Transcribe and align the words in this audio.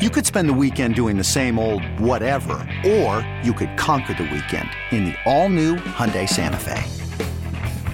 You 0.00 0.08
could 0.08 0.24
spend 0.24 0.48
the 0.48 0.54
weekend 0.54 0.94
doing 0.94 1.18
the 1.18 1.22
same 1.22 1.58
old 1.58 1.84
whatever, 2.00 2.66
or 2.86 3.20
you 3.44 3.52
could 3.52 3.76
conquer 3.76 4.14
the 4.14 4.22
weekend 4.22 4.70
in 4.92 5.04
the 5.04 5.14
all-new 5.26 5.76
Hyundai 5.76 6.26
Santa 6.26 6.56
Fe. 6.56 6.82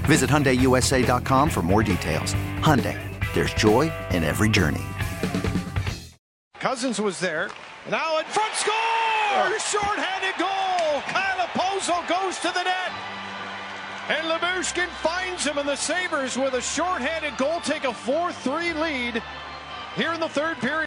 Visit 0.07 0.31
HyundaiUSA.com 0.31 1.51
for 1.51 1.63
more 1.63 1.83
details. 1.83 2.33
Hyundai, 2.61 2.97
there's 3.35 3.53
joy 3.55 3.93
in 4.13 4.23
every 4.23 4.49
journey. 4.49 4.85
Cozens 6.61 7.01
was 7.01 7.19
there. 7.19 7.51
Now 7.91 8.19
in 8.21 8.25
front, 8.27 8.55
score! 8.55 8.73
Oh. 8.77 9.59
Short-handed 9.59 10.39
goal! 10.39 11.03
Kyle 11.09 11.45
Okposo 11.49 12.09
goes 12.09 12.39
to 12.39 12.53
the 12.57 12.63
net. 12.63 12.93
And 14.11 14.29
Lyubushkin 14.29 14.87
finds 15.03 15.45
him, 15.45 15.59
and 15.59 15.69
the 15.69 15.75
Sabres 15.75 16.39
with 16.39 16.55
a 16.55 16.63
short-handed 16.63 17.37
goal 17.37 17.59
take 17.63 17.83
a 17.83 17.89
4-3 17.89 18.81
lead 18.81 19.21
here 19.97 20.13
in 20.13 20.21
the 20.21 20.29
third 20.29 20.59
period. 20.59 20.86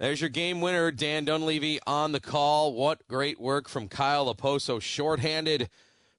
There's 0.00 0.20
your 0.20 0.30
game 0.30 0.60
winner, 0.60 0.92
Dan 0.92 1.24
Dunleavy 1.24 1.80
on 1.84 2.12
the 2.12 2.20
call. 2.20 2.72
What 2.72 3.08
great 3.08 3.40
work 3.40 3.68
from 3.68 3.88
Kyle 3.88 4.32
Okposo, 4.32 4.80
shorthanded, 4.80 5.68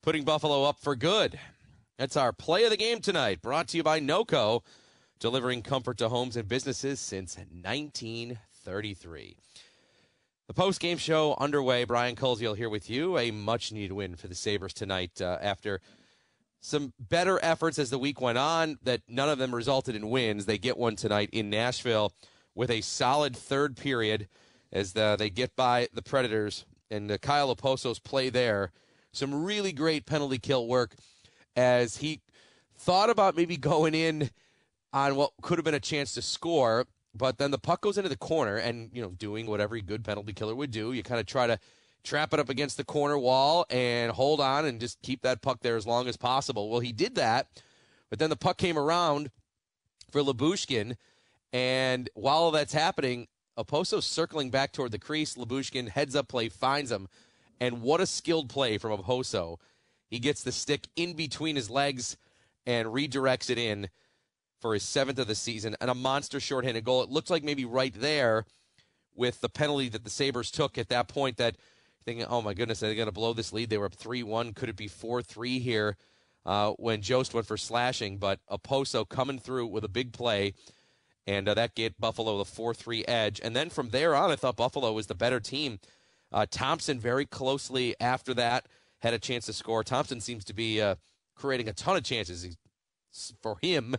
putting 0.01 0.25
Buffalo 0.25 0.65
up 0.65 0.81
for 0.81 0.97
good. 0.97 1.39
That's 1.97 2.17
our 2.17 2.33
play 2.33 2.65
of 2.65 2.71
the 2.71 2.77
game 2.77 2.99
tonight, 2.99 3.41
brought 3.41 3.69
to 3.69 3.77
you 3.77 3.83
by 3.83 4.01
NOCO, 4.01 4.63
delivering 5.21 5.61
comfort 5.61 5.97
to 5.99 6.09
homes 6.09 6.35
and 6.35 6.45
businesses 6.45 6.99
since 6.99 7.37
1933. 7.37 9.37
The 10.47 10.53
post 10.53 10.81
game 10.81 10.97
show 10.97 11.37
underway. 11.39 11.85
Brian 11.85 12.17
Koziel 12.17 12.57
here 12.57 12.69
with 12.69 12.89
you. 12.89 13.17
A 13.17 13.31
much 13.31 13.71
needed 13.71 13.93
win 13.93 14.17
for 14.17 14.27
the 14.27 14.35
Sabres 14.35 14.73
tonight 14.73 15.21
uh, 15.21 15.37
after 15.41 15.79
some 16.59 16.91
better 16.99 17.39
efforts 17.41 17.79
as 17.79 17.91
the 17.91 17.97
week 17.97 18.19
went 18.19 18.39
on, 18.39 18.77
that 18.83 19.03
none 19.07 19.29
of 19.29 19.37
them 19.37 19.55
resulted 19.55 19.95
in 19.95 20.09
wins. 20.09 20.47
They 20.47 20.57
get 20.57 20.77
one 20.77 20.97
tonight 20.97 21.29
in 21.31 21.49
Nashville 21.49 22.11
with 22.59 22.69
a 22.69 22.81
solid 22.81 23.37
third 23.37 23.77
period 23.77 24.27
as 24.73 24.91
the, 24.91 25.15
they 25.17 25.29
get 25.29 25.55
by 25.55 25.87
the 25.93 26.01
Predators 26.01 26.65
and 26.91 27.09
uh, 27.09 27.17
Kyle 27.17 27.55
Okposo's 27.55 27.99
play 27.99 28.29
there. 28.29 28.73
Some 29.13 29.45
really 29.45 29.71
great 29.71 30.05
penalty 30.05 30.39
kill 30.39 30.67
work 30.67 30.93
as 31.55 31.97
he 31.97 32.19
thought 32.77 33.09
about 33.09 33.37
maybe 33.37 33.55
going 33.55 33.95
in 33.95 34.29
on 34.91 35.15
what 35.15 35.31
could 35.41 35.57
have 35.57 35.63
been 35.63 35.73
a 35.73 35.79
chance 35.79 36.13
to 36.15 36.21
score, 36.21 36.85
but 37.15 37.37
then 37.37 37.51
the 37.51 37.57
puck 37.57 37.79
goes 37.79 37.97
into 37.97 38.09
the 38.09 38.17
corner 38.17 38.57
and, 38.57 38.89
you 38.91 39.01
know, 39.01 39.11
doing 39.11 39.45
what 39.45 39.61
every 39.61 39.81
good 39.81 40.03
penalty 40.03 40.33
killer 40.33 40.53
would 40.53 40.71
do. 40.71 40.91
You 40.91 41.01
kind 41.01 41.21
of 41.21 41.25
try 41.25 41.47
to 41.47 41.57
trap 42.03 42.33
it 42.33 42.41
up 42.41 42.49
against 42.49 42.75
the 42.75 42.83
corner 42.83 43.17
wall 43.17 43.65
and 43.69 44.11
hold 44.11 44.41
on 44.41 44.65
and 44.65 44.81
just 44.81 45.01
keep 45.01 45.21
that 45.21 45.41
puck 45.41 45.59
there 45.61 45.77
as 45.77 45.87
long 45.87 46.09
as 46.09 46.17
possible. 46.17 46.69
Well, 46.69 46.81
he 46.81 46.91
did 46.91 47.15
that, 47.15 47.47
but 48.09 48.19
then 48.19 48.29
the 48.29 48.35
puck 48.35 48.57
came 48.57 48.77
around 48.77 49.31
for 50.11 50.21
Lyubushkin 50.21 50.97
and 51.51 52.09
while 52.13 52.51
that's 52.51 52.73
happening, 52.73 53.27
Okposo's 53.57 54.05
circling 54.05 54.49
back 54.49 54.71
toward 54.71 54.91
the 54.91 54.99
crease. 54.99 55.35
Lyubushkin 55.35 55.89
heads 55.89 56.15
up 56.15 56.27
play, 56.27 56.49
finds 56.49 56.91
him. 56.91 57.07
And 57.59 57.81
what 57.81 57.99
a 57.99 58.05
skilled 58.05 58.49
play 58.49 58.77
from 58.77 58.97
Okposo. 58.97 59.57
He 60.09 60.19
gets 60.19 60.43
the 60.43 60.51
stick 60.51 60.87
in 60.95 61.13
between 61.13 61.55
his 61.55 61.69
legs 61.69 62.17
and 62.65 62.87
redirects 62.87 63.49
it 63.49 63.57
in 63.57 63.89
for 64.59 64.73
his 64.73 64.83
seventh 64.83 65.19
of 65.19 65.27
the 65.27 65.35
season 65.35 65.75
and 65.81 65.89
a 65.89 65.95
monster 65.95 66.39
shorthanded 66.39 66.83
goal. 66.83 67.03
It 67.03 67.09
looked 67.09 67.29
like 67.29 67.43
maybe 67.43 67.65
right 67.65 67.93
there 67.93 68.45
with 69.15 69.41
the 69.41 69.49
penalty 69.49 69.89
that 69.89 70.03
the 70.03 70.09
Sabres 70.09 70.51
took 70.51 70.77
at 70.77 70.89
that 70.89 71.07
point 71.07 71.37
that 71.37 71.57
thinking, 72.05 72.25
oh 72.29 72.41
my 72.41 72.53
goodness, 72.53 72.81
are 72.81 72.87
they 72.87 72.95
going 72.95 73.07
to 73.07 73.11
blow 73.11 73.33
this 73.33 73.51
lead? 73.51 73.69
They 73.69 73.77
were 73.77 73.85
up 73.85 73.93
3 73.93 74.23
1. 74.23 74.53
Could 74.53 74.69
it 74.69 74.75
be 74.75 74.87
4 74.87 75.21
3 75.21 75.59
here 75.59 75.97
uh, 76.45 76.71
when 76.71 77.01
Jost 77.01 77.33
went 77.33 77.45
for 77.45 77.57
slashing? 77.57 78.17
But 78.17 78.39
Okposo 78.49 79.07
coming 79.07 79.39
through 79.39 79.67
with 79.67 79.83
a 79.83 79.89
big 79.89 80.13
play 80.13 80.53
and 81.27 81.47
uh, 81.47 81.53
that 81.53 81.75
gave 81.75 81.97
Buffalo 81.99 82.37
the 82.37 82.45
4 82.45 82.73
3 82.73 83.05
edge. 83.05 83.39
And 83.43 83.55
then 83.55 83.69
from 83.69 83.89
there 83.89 84.15
on, 84.15 84.31
I 84.31 84.35
thought 84.35 84.57
Buffalo 84.57 84.91
was 84.93 85.07
the 85.07 85.15
better 85.15 85.39
team. 85.39 85.79
Uh, 86.31 86.45
Thompson 86.49 86.99
very 86.99 87.25
closely 87.25 87.95
after 87.99 88.33
that 88.35 88.67
had 88.99 89.13
a 89.13 89.19
chance 89.19 89.45
to 89.45 89.53
score. 89.53 89.83
Thompson 89.83 90.21
seems 90.21 90.45
to 90.45 90.53
be 90.53 90.81
uh, 90.81 90.95
creating 91.35 91.67
a 91.67 91.73
ton 91.73 91.97
of 91.97 92.03
chances. 92.03 92.55
For 93.41 93.57
him, 93.61 93.95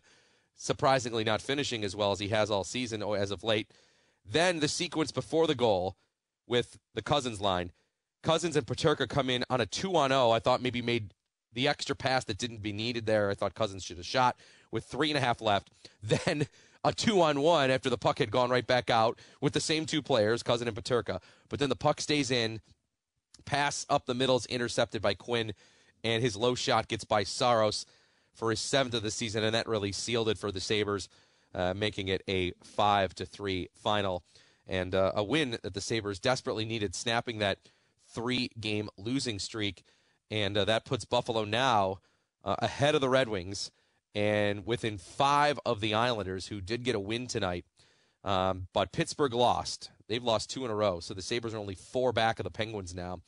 surprisingly 0.56 1.25
not 1.25 1.42
finishing 1.42 1.84
as 1.84 1.97
well 1.97 2.12
as 2.12 2.20
he 2.20 2.28
has 2.28 2.50
all 2.50 2.64
season 2.64 3.03
or 3.03 3.16
as 3.16 3.30
of 3.30 3.42
late. 3.42 3.70
Then 4.25 4.60
the 4.60 4.69
sequence 4.69 5.10
before 5.10 5.47
the 5.47 5.54
goal 5.54 5.97
with 6.47 6.78
the 6.94 7.03
Cozens 7.03 7.41
line. 7.41 7.72
Cozens 8.22 8.56
and 8.56 8.66
Peterka 8.66 9.09
come 9.09 9.30
in 9.30 9.44
on 9.48 9.60
a 9.60 9.66
2 9.66 9.97
on 9.97 10.10
0. 10.10 10.30
I 10.30 10.38
thought 10.38 10.62
maybe 10.62 10.82
made 10.82 11.14
the 11.53 11.66
extra 11.66 11.97
pass 11.97 12.25
that 12.25 12.38
didn't 12.38 12.62
be 12.62 12.72
needed 12.72 13.06
there. 13.06 13.30
I 13.30 13.34
thought 13.34 13.54
Cozens 13.54 13.82
should 13.82 13.97
have 13.97 14.06
shot 14.06 14.36
with 14.70 14.84
three 14.84 15.10
and 15.10 15.16
a 15.16 15.20
half 15.20 15.41
left. 15.41 15.70
Then 16.03 16.47
a 16.84 16.92
two 16.92 17.20
on 17.20 17.41
one 17.41 17.70
after 17.70 17.91
the 17.91 17.98
puck 17.98 18.18
had 18.18 18.30
gone 18.30 18.50
right 18.50 18.66
back 18.66 18.91
out 18.91 19.18
with 19.41 19.52
the 19.52 19.60
same 19.60 19.86
two 19.86 20.02
players, 20.02 20.42
Cousin 20.42 20.68
and 20.68 20.76
Peterka. 20.76 21.20
But 21.48 21.58
then 21.58 21.68
the 21.68 21.76
puck 21.76 22.00
stays 22.00 22.30
in, 22.30 22.60
pass 23.44 23.86
up 23.88 24.06
the 24.06 24.14
middle 24.14 24.36
is 24.36 24.46
intercepted 24.46 25.02
by 25.02 25.14
Quinn, 25.14 25.52
and 26.02 26.22
his 26.22 26.36
low 26.36 26.54
shot 26.54 26.88
gets 26.88 27.04
by 27.04 27.24
Saros 27.24 27.84
for 28.34 28.50
his 28.50 28.60
seventh 28.60 28.94
of 28.94 29.02
the 29.02 29.10
season, 29.10 29.44
and 29.44 29.54
that 29.54 29.68
really 29.68 29.92
sealed 29.92 30.28
it 30.28 30.38
for 30.38 30.50
the 30.50 30.60
Sabres, 30.60 31.08
uh, 31.54 31.74
making 31.74 32.08
it 32.08 32.22
a 32.28 32.52
five 32.62 33.14
to 33.16 33.26
three 33.26 33.68
final. 33.74 34.22
And 34.66 34.94
uh, 34.94 35.12
a 35.14 35.24
win 35.24 35.58
that 35.62 35.74
the 35.74 35.80
Sabres 35.80 36.18
desperately 36.18 36.64
needed, 36.64 36.94
snapping 36.94 37.38
that 37.38 37.58
three 38.06 38.50
game 38.58 38.88
losing 38.97 39.38
streak. 39.38 39.82
And 40.30 40.56
uh, 40.56 40.64
that 40.64 40.84
puts 40.84 41.04
Buffalo 41.04 41.44
now 41.44 41.98
uh, 42.44 42.56
ahead 42.60 42.94
of 42.94 43.00
the 43.00 43.08
Red 43.08 43.28
Wings 43.28 43.70
and 44.15 44.66
within 44.66 44.98
five 44.98 45.59
of 45.65 45.81
the 45.81 45.94
Islanders, 45.94 46.47
who 46.47 46.60
did 46.60 46.84
get 46.84 46.94
a 46.94 47.00
win 47.00 47.26
tonight. 47.26 47.65
Um, 48.25 48.66
but 48.72 48.93
Pittsburgh 48.93 49.34
lost. 49.34 49.91
They've 50.09 50.22
lost 50.22 50.50
two 50.50 50.65
in 50.65 50.71
a 50.71 50.75
row. 50.75 51.00
So 51.00 51.15
the 51.15 51.22
Sabres 51.22 51.54
are 51.54 51.59
only 51.59 51.75
four 51.75 52.12
back 52.12 52.38
of 52.38 52.44
the 52.44 52.50
Penguins 52.50 52.94
now. 52.94 53.21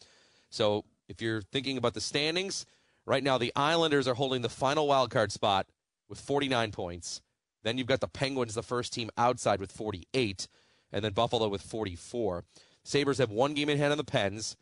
So 0.51 0.85
if 1.09 1.23
you're 1.23 1.43
thinking 1.43 1.79
about 1.79 1.95
the 1.95 2.01
standings, 2.01 2.67
right 3.07 3.23
now 3.23 3.39
the 3.39 3.53
Islanders 3.57 4.07
are 4.09 4.15
holding 4.15 4.43
the 4.43 4.49
final 4.49 4.89
wild 4.89 5.11
card 5.11 5.33
spot 5.33 5.67
with 6.09 6.21
49 6.21 6.73
points. 6.73 7.23
Then 7.63 7.79
you've 7.79 7.87
got 7.87 8.01
the 8.01 8.09
Penguins, 8.09 8.55
the 8.55 8.63
first 8.63 8.93
team 8.93 9.11
outside 9.17 9.61
with 9.61 9.71
48, 9.71 10.49
and 10.93 11.05
then 11.05 11.13
Buffalo 11.13 11.49
with 11.49 11.63
44. 11.63 12.45
Sabres 12.85 13.19
have 13.19 13.31
one 13.31 13.55
game 13.55 13.69
in 13.69 13.79
hand 13.79 13.93
on 13.93 13.99
the 13.99 14.05
Pens, 14.05 14.57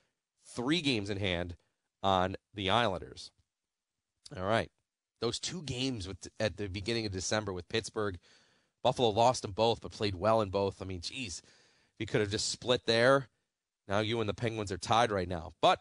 three 0.44 0.82
games 0.82 1.08
in 1.08 1.16
hand 1.16 1.56
on 2.02 2.36
the 2.54 2.70
Islanders. 2.70 3.30
All 4.36 4.44
right. 4.44 4.70
Those 5.20 5.38
two 5.38 5.62
games 5.62 6.08
with, 6.08 6.28
at 6.38 6.56
the 6.56 6.68
beginning 6.68 7.06
of 7.06 7.12
December 7.12 7.52
with 7.52 7.68
Pittsburgh, 7.68 8.18
Buffalo 8.82 9.10
lost 9.10 9.42
them 9.42 9.52
both, 9.52 9.80
but 9.80 9.90
played 9.90 10.14
well 10.14 10.40
in 10.40 10.48
both. 10.48 10.80
I 10.80 10.86
mean, 10.86 11.00
geez, 11.00 11.42
you 11.98 12.06
could 12.06 12.20
have 12.20 12.30
just 12.30 12.50
split 12.50 12.86
there. 12.86 13.28
Now 13.86 14.00
you 14.00 14.20
and 14.20 14.28
the 14.28 14.34
Penguins 14.34 14.72
are 14.72 14.78
tied 14.78 15.10
right 15.10 15.28
now. 15.28 15.52
But 15.60 15.80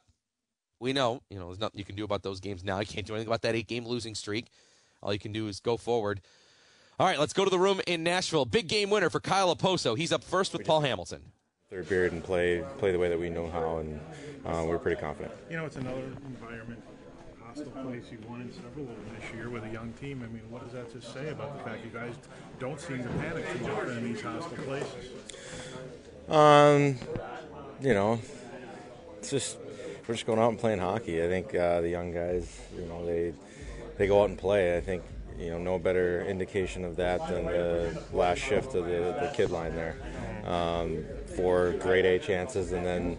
we 0.79 0.93
know, 0.93 1.21
you 1.29 1.39
know, 1.39 1.47
there's 1.47 1.59
nothing 1.59 1.77
you 1.79 1.85
can 1.85 1.95
do 1.95 2.03
about 2.03 2.23
those 2.23 2.39
games 2.39 2.63
now. 2.63 2.79
You 2.79 2.85
can't 2.85 3.05
do 3.05 3.13
anything 3.13 3.29
about 3.29 3.43
that 3.43 3.55
eight 3.55 3.67
game 3.67 3.85
losing 3.85 4.15
streak. 4.15 4.47
All 5.01 5.13
you 5.13 5.19
can 5.19 5.31
do 5.31 5.47
is 5.47 5.59
go 5.59 5.77
forward. 5.77 6.21
All 6.99 7.07
right, 7.07 7.17
let's 7.17 7.31
go 7.31 7.45
to 7.45 7.49
the 7.49 7.59
room 7.59 7.79
in 7.87 8.03
Nashville. 8.03 8.43
Big 8.43 8.67
game 8.67 8.89
winner 8.89 9.09
for 9.09 9.21
Kyle 9.21 9.55
Okposo. 9.55 9.97
He's 9.97 10.11
up 10.11 10.23
first 10.23 10.51
with 10.51 10.65
Paul 10.65 10.81
Hamilton. 10.81 11.21
Third 11.69 11.87
period 11.87 12.11
and 12.11 12.21
play 12.23 12.63
play 12.79 12.91
the 12.91 12.99
way 12.99 13.09
that 13.09 13.19
we 13.19 13.29
know 13.29 13.49
how, 13.49 13.77
and 13.77 14.01
uh, 14.43 14.65
we're 14.67 14.79
pretty 14.79 14.99
confident. 14.99 15.31
You 15.49 15.57
know, 15.57 15.65
it's 15.65 15.75
another 15.75 16.01
environment 16.25 16.81
hostile 17.59 17.83
place. 17.83 18.03
You 18.11 18.17
won 18.27 18.41
in 18.41 18.51
several 18.53 18.85
of 18.85 18.89
them 18.89 19.15
this 19.19 19.33
year 19.33 19.49
with 19.49 19.63
a 19.63 19.69
young 19.69 19.93
team. 19.93 20.23
I 20.23 20.27
mean, 20.27 20.43
what 20.49 20.63
does 20.63 20.73
that 20.73 20.91
just 20.93 21.13
say 21.13 21.29
about 21.29 21.57
the 21.57 21.63
fact 21.63 21.83
you 21.83 21.91
guys 21.91 22.13
don't 22.59 22.79
seem 22.79 23.03
to 23.03 23.09
panic 23.09 23.45
too 23.57 23.71
often 23.71 23.97
in 23.97 24.03
these 24.03 24.21
hostile 24.21 24.57
places? 24.63 25.09
Um, 26.29 26.95
you 27.81 27.93
know, 27.93 28.19
it's 29.17 29.31
just 29.31 29.57
we're 30.07 30.15
just 30.15 30.25
going 30.25 30.39
out 30.39 30.49
and 30.49 30.59
playing 30.59 30.79
hockey. 30.79 31.23
I 31.23 31.27
think 31.27 31.53
uh, 31.53 31.81
the 31.81 31.89
young 31.89 32.11
guys, 32.11 32.59
you 32.75 32.85
know, 32.85 33.05
they 33.05 33.33
they 33.97 34.07
go 34.07 34.21
out 34.21 34.29
and 34.29 34.37
play. 34.37 34.77
I 34.77 34.81
think 34.81 35.03
you 35.37 35.51
know 35.51 35.57
no 35.57 35.79
better 35.79 36.23
indication 36.25 36.85
of 36.85 36.95
that 36.97 37.27
than 37.27 37.45
the 37.45 38.01
last 38.13 38.39
shift 38.39 38.75
of 38.75 38.85
the, 38.85 39.17
the 39.21 39.31
kid 39.35 39.49
line 39.49 39.75
there. 39.75 39.95
Um, 40.45 41.03
four 41.35 41.73
grade 41.79 42.05
A 42.05 42.19
chances 42.19 42.71
and 42.71 42.85
then 42.85 43.17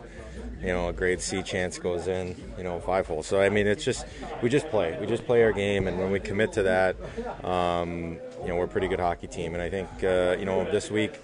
you 0.60 0.68
know, 0.68 0.88
a 0.88 0.92
grade 0.92 1.20
C 1.20 1.42
chance 1.42 1.78
goes 1.78 2.06
in, 2.06 2.36
you 2.58 2.64
know, 2.64 2.80
five 2.80 3.06
hole. 3.06 3.22
So 3.22 3.40
I 3.40 3.48
mean, 3.48 3.66
it's 3.66 3.84
just 3.84 4.06
we 4.42 4.48
just 4.48 4.68
play, 4.68 4.96
we 5.00 5.06
just 5.06 5.24
play 5.26 5.42
our 5.42 5.52
game, 5.52 5.88
and 5.88 5.98
when 5.98 6.10
we 6.10 6.20
commit 6.20 6.52
to 6.52 6.62
that, 6.64 6.96
um, 7.44 8.18
you 8.42 8.48
know, 8.48 8.56
we're 8.56 8.64
a 8.64 8.68
pretty 8.68 8.88
good 8.88 9.00
hockey 9.00 9.26
team. 9.26 9.54
And 9.54 9.62
I 9.62 9.70
think 9.70 9.88
uh, 10.02 10.36
you 10.38 10.44
know 10.44 10.70
this 10.70 10.90
week, 10.90 11.20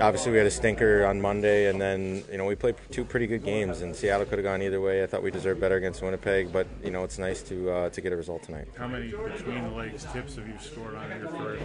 obviously 0.00 0.32
we 0.32 0.38
had 0.38 0.46
a 0.46 0.50
stinker 0.50 1.04
on 1.04 1.20
Monday, 1.20 1.68
and 1.68 1.80
then 1.80 2.24
you 2.30 2.38
know 2.38 2.46
we 2.46 2.54
played 2.54 2.76
two 2.90 3.04
pretty 3.04 3.26
good 3.26 3.44
games, 3.44 3.80
and 3.80 3.94
Seattle 3.94 4.26
could 4.26 4.38
have 4.38 4.44
gone 4.44 4.62
either 4.62 4.80
way. 4.80 5.02
I 5.02 5.06
thought 5.06 5.22
we 5.22 5.30
deserved 5.30 5.60
better 5.60 5.76
against 5.76 6.02
Winnipeg, 6.02 6.52
but 6.52 6.66
you 6.82 6.90
know 6.90 7.04
it's 7.04 7.18
nice 7.18 7.42
to 7.44 7.70
uh, 7.70 7.88
to 7.90 8.00
get 8.00 8.12
a 8.12 8.16
result 8.16 8.42
tonight. 8.42 8.68
How 8.76 8.88
many 8.88 9.10
between 9.10 9.74
legs 9.76 10.06
tips 10.12 10.36
have 10.36 10.48
you 10.48 10.58
scored 10.58 10.94
on 10.94 11.10
your 11.10 11.28
first? 11.28 11.62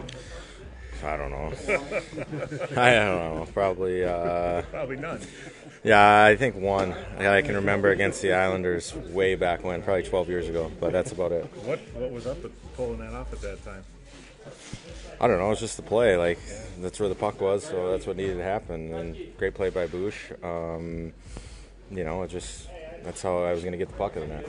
I 1.04 1.18
don't 1.18 1.32
know. 1.32 1.54
I 2.82 2.94
don't 2.94 3.18
know. 3.18 3.48
Probably. 3.54 4.04
Uh, 4.04 4.62
Probably 4.64 4.98
none. 4.98 5.22
Yeah, 5.84 6.24
I 6.26 6.36
think 6.36 6.56
one. 6.56 6.94
I 7.18 7.42
can 7.42 7.56
remember 7.56 7.92
against 7.92 8.22
the 8.22 8.34
Islanders 8.34 8.94
way 8.94 9.36
back 9.36 9.64
when, 9.64 9.82
probably 9.84 10.04
12 10.04 10.30
years 10.30 10.50
ago. 10.50 10.72
But 10.80 10.92
that's 10.92 11.12
about 11.12 11.32
it. 11.32 11.46
What 11.64 11.80
what 11.94 12.12
was 12.12 12.28
up 12.28 12.42
with 12.44 12.54
pulling 12.76 13.00
that 13.00 13.14
off 13.14 13.32
at 13.32 13.42
that 13.42 13.64
time? 13.64 13.84
I 15.20 15.28
don't 15.28 15.40
know. 15.40 15.52
It's 15.52 15.62
just 15.62 15.78
the 15.78 15.84
play. 15.84 16.18
Like 16.18 16.40
that's 16.80 17.00
where 17.00 17.10
the 17.10 17.16
puck 17.16 17.40
was, 17.42 17.64
so 17.64 17.92
that's 17.92 18.06
what 18.06 18.18
needed 18.18 18.38
to 18.38 18.44
happen. 18.44 18.94
And 18.94 19.16
great 19.38 19.54
play 19.54 19.70
by 19.70 19.88
Bush. 19.88 20.32
Um, 20.44 21.14
you 21.92 22.04
know, 22.04 22.24
it 22.24 22.30
just 22.30 22.68
that's 23.04 23.22
how 23.22 23.44
I 23.44 23.54
was 23.54 23.62
going 23.62 23.72
to 23.72 23.78
get 23.78 23.88
the 23.88 23.96
puck 23.96 24.16
in 24.16 24.22
the 24.22 24.28
net. 24.28 24.48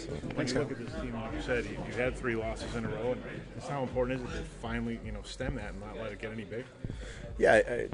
So. 0.00 0.08
When 0.34 0.46
you 0.46 0.54
look 0.54 0.70
at 0.72 0.78
this 0.78 0.94
team, 0.94 1.14
like 1.14 1.34
you 1.34 1.42
said, 1.42 1.64
you, 1.66 1.94
had 1.94 2.16
three 2.16 2.34
losses 2.34 2.74
in 2.74 2.84
a 2.84 2.88
row, 2.88 3.12
and 3.12 3.22
just 3.54 3.68
how 3.68 3.82
important 3.82 4.20
is 4.20 4.34
it 4.34 4.38
to 4.38 4.44
finally, 4.62 4.98
you 5.04 5.12
know, 5.12 5.20
stem 5.22 5.56
that 5.56 5.70
and 5.70 5.80
not 5.80 5.98
let 5.98 6.12
it 6.12 6.20
get 6.20 6.32
any 6.32 6.44
bigger? 6.44 6.64
Yeah, 7.38 7.52
I, 7.52 7.56
I, 7.56 7.76
you 7.76 7.88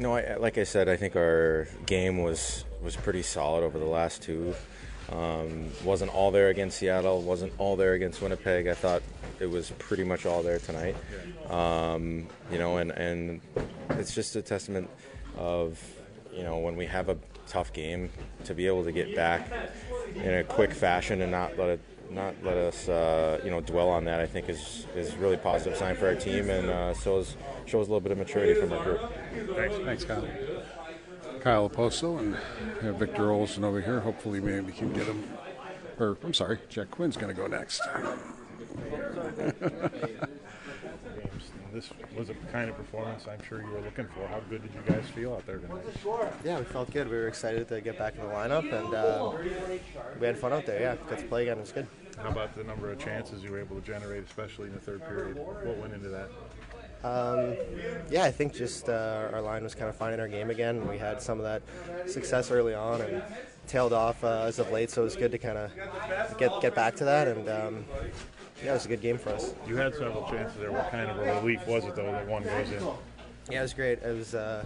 know, 0.00 0.16
I, 0.16 0.36
like 0.36 0.58
I 0.58 0.64
said, 0.64 0.88
I 0.88 0.96
think 0.96 1.16
our 1.16 1.68
game 1.86 2.18
was 2.22 2.64
was 2.82 2.96
pretty 2.96 3.22
solid 3.22 3.62
over 3.64 3.78
the 3.78 3.86
last 3.86 4.22
two. 4.22 4.54
Um, 5.12 5.70
wasn't 5.84 6.14
all 6.14 6.30
there 6.30 6.48
against 6.48 6.78
Seattle. 6.78 7.22
Wasn't 7.22 7.52
all 7.58 7.76
there 7.76 7.92
against 7.92 8.22
Winnipeg. 8.22 8.66
I 8.66 8.74
thought 8.74 9.02
it 9.38 9.46
was 9.46 9.70
pretty 9.78 10.04
much 10.04 10.26
all 10.26 10.42
there 10.42 10.58
tonight. 10.58 10.96
Um, 11.50 12.26
you 12.50 12.58
know, 12.58 12.78
and 12.78 12.90
and 12.92 13.40
it's 13.90 14.14
just 14.14 14.34
a 14.36 14.42
testament 14.42 14.88
of 15.36 15.82
you 16.32 16.42
know 16.42 16.58
when 16.58 16.76
we 16.76 16.86
have 16.86 17.08
a 17.08 17.18
tough 17.46 17.72
game 17.72 18.10
to 18.44 18.54
be 18.54 18.66
able 18.66 18.84
to 18.84 18.92
get 18.92 19.14
back 19.14 19.50
in 20.14 20.34
a 20.34 20.44
quick 20.44 20.72
fashion 20.72 21.22
and 21.22 21.30
not 21.30 21.56
let 21.58 21.68
it 21.68 21.80
not 22.10 22.34
let 22.42 22.56
us 22.56 22.88
uh, 22.88 23.40
you 23.44 23.50
know 23.50 23.60
dwell 23.60 23.88
on 23.88 24.04
that. 24.04 24.20
I 24.20 24.26
think 24.26 24.48
is 24.48 24.86
is 24.94 25.14
really 25.16 25.36
positive 25.36 25.76
sign 25.76 25.96
for 25.96 26.06
our 26.06 26.14
team 26.14 26.50
and 26.50 26.70
uh, 26.70 26.94
shows 26.94 27.36
shows 27.66 27.88
a 27.88 27.90
little 27.90 28.00
bit 28.00 28.12
of 28.12 28.18
maturity 28.18 28.54
from 28.54 28.72
our 28.72 28.82
group. 28.82 29.00
Thanks, 29.54 29.76
thanks, 29.78 30.04
Kyle. 30.04 30.26
Kyle 31.40 31.68
Okposo 31.68 32.18
and 32.18 32.98
Victor 32.98 33.24
Olofsson 33.24 33.64
over 33.64 33.80
here. 33.80 34.00
Hopefully, 34.00 34.40
maybe 34.40 34.60
we 34.60 34.72
can 34.72 34.92
get 34.92 35.06
him. 35.06 35.24
Or 35.98 36.16
I'm 36.24 36.34
sorry, 36.34 36.58
Jack 36.68 36.90
Quinn's 36.90 37.16
going 37.16 37.34
to 37.34 37.40
go 37.40 37.46
next. 37.46 37.80
this 41.74 41.90
was 42.16 42.30
a 42.30 42.34
kind 42.52 42.70
of 42.70 42.76
performance 42.76 43.26
I'm 43.28 43.42
sure 43.46 43.60
you 43.60 43.68
were 43.68 43.80
looking 43.80 44.06
for. 44.06 44.26
How 44.28 44.40
good 44.48 44.62
did 44.62 44.70
you 44.72 44.94
guys 44.94 45.08
feel 45.08 45.34
out 45.34 45.44
there 45.44 45.58
tonight? 45.58 45.84
Yeah, 46.44 46.58
we 46.58 46.64
felt 46.64 46.90
good. 46.92 47.08
We 47.10 47.16
were 47.16 47.28
excited 47.28 47.68
to 47.68 47.80
get 47.80 47.98
back 47.98 48.14
in 48.14 48.20
the 48.20 48.28
lineup, 48.28 48.72
and 48.72 48.94
uh, 48.94 49.32
we 50.20 50.26
had 50.26 50.38
fun 50.38 50.52
out 50.52 50.64
there. 50.64 50.80
Yeah, 50.80 50.96
got 51.10 51.18
to 51.18 51.24
play 51.26 51.42
again. 51.42 51.58
It 51.58 51.62
was 51.62 51.72
good. 51.72 51.88
How 52.22 52.28
about 52.28 52.54
the 52.54 52.62
number 52.62 52.92
of 52.92 52.98
chances 52.98 53.42
you 53.42 53.50
were 53.50 53.58
able 53.58 53.76
to 53.76 53.82
generate, 53.82 54.24
especially 54.24 54.68
in 54.68 54.74
the 54.74 54.80
third 54.80 55.06
period? 55.06 55.36
What 55.36 55.76
went 55.78 55.92
into 55.92 56.08
that? 56.10 56.30
Um, 57.02 57.56
yeah, 58.08 58.24
I 58.24 58.30
think 58.30 58.54
just 58.54 58.88
uh, 58.88 59.28
our 59.32 59.42
line 59.42 59.62
was 59.62 59.74
kind 59.74 59.90
of 59.90 59.96
finding 59.96 60.20
our 60.20 60.28
game 60.28 60.50
again. 60.50 60.88
We 60.88 60.96
had 60.96 61.20
some 61.20 61.38
of 61.38 61.44
that 61.44 62.08
success 62.08 62.50
early 62.50 62.72
on 62.72 63.00
and 63.02 63.22
tailed 63.66 63.92
off 63.92 64.22
uh, 64.22 64.44
as 64.46 64.58
of 64.58 64.70
late, 64.70 64.90
so 64.90 65.02
it 65.02 65.04
was 65.04 65.16
good 65.16 65.32
to 65.32 65.38
kind 65.38 65.58
of 65.58 65.70
get 66.38 66.52
get 66.62 66.74
back 66.74 66.94
to 66.96 67.04
that. 67.04 67.28
And 67.28 67.48
um, 67.48 67.84
yeah, 68.62 68.70
it 68.70 68.74
was 68.74 68.84
a 68.86 68.88
good 68.88 69.00
game 69.00 69.18
for 69.18 69.30
us. 69.30 69.54
You 69.66 69.76
had 69.76 69.94
several 69.94 70.28
chances 70.28 70.58
there. 70.58 70.72
What 70.72 70.90
kind 70.90 71.10
of 71.10 71.18
a 71.18 71.40
relief 71.40 71.66
was 71.66 71.84
it 71.84 71.96
though 71.96 72.12
that 72.12 72.26
one 72.26 72.42
goes 72.42 72.70
in? 72.70 72.82
Yeah, 73.50 73.58
it 73.58 73.62
was 73.62 73.74
great. 73.74 73.98
It 74.02 74.16
was 74.16 74.34
uh, 74.34 74.64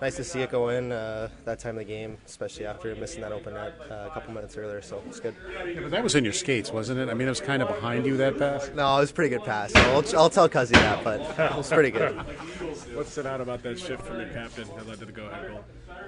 nice 0.00 0.16
to 0.16 0.24
see 0.24 0.40
it 0.40 0.50
go 0.50 0.70
in 0.70 0.90
uh, 0.90 1.28
that 1.44 1.58
time 1.58 1.76
of 1.76 1.80
the 1.80 1.84
game, 1.84 2.16
especially 2.24 2.64
after 2.64 2.94
missing 2.94 3.20
that 3.20 3.32
open 3.32 3.52
net 3.52 3.74
uh, 3.90 4.08
a 4.08 4.10
couple 4.14 4.32
minutes 4.32 4.56
earlier. 4.56 4.80
So 4.80 5.02
it's 5.06 5.20
good. 5.20 5.34
Yeah, 5.66 5.80
but 5.80 5.90
that 5.90 6.02
was 6.02 6.14
in 6.14 6.24
your 6.24 6.32
skates, 6.32 6.72
wasn't 6.72 7.00
it? 7.00 7.10
I 7.10 7.14
mean, 7.14 7.26
it 7.26 7.30
was 7.30 7.42
kind 7.42 7.60
of 7.60 7.68
behind 7.68 8.06
you 8.06 8.16
that 8.16 8.38
pass. 8.38 8.70
No, 8.74 8.96
it 8.96 9.00
was 9.00 9.10
a 9.10 9.14
pretty 9.14 9.36
good 9.36 9.44
pass. 9.44 9.72
So 9.72 9.80
I'll, 9.80 10.18
I'll 10.18 10.30
tell 10.30 10.48
Cuzzy 10.48 10.72
that, 10.72 11.04
but 11.04 11.20
it 11.20 11.56
was 11.56 11.68
pretty 11.70 11.90
good. 11.90 12.16
what 12.94 13.06
stood 13.06 13.26
out 13.26 13.42
about 13.42 13.62
that 13.64 13.78
shift 13.78 14.02
from 14.06 14.20
your 14.20 14.28
captain 14.30 14.66
that 14.76 14.88
led 14.88 14.98
to 15.00 15.04
the 15.04 15.12
go-ahead 15.12 15.50
goal? 15.50 15.64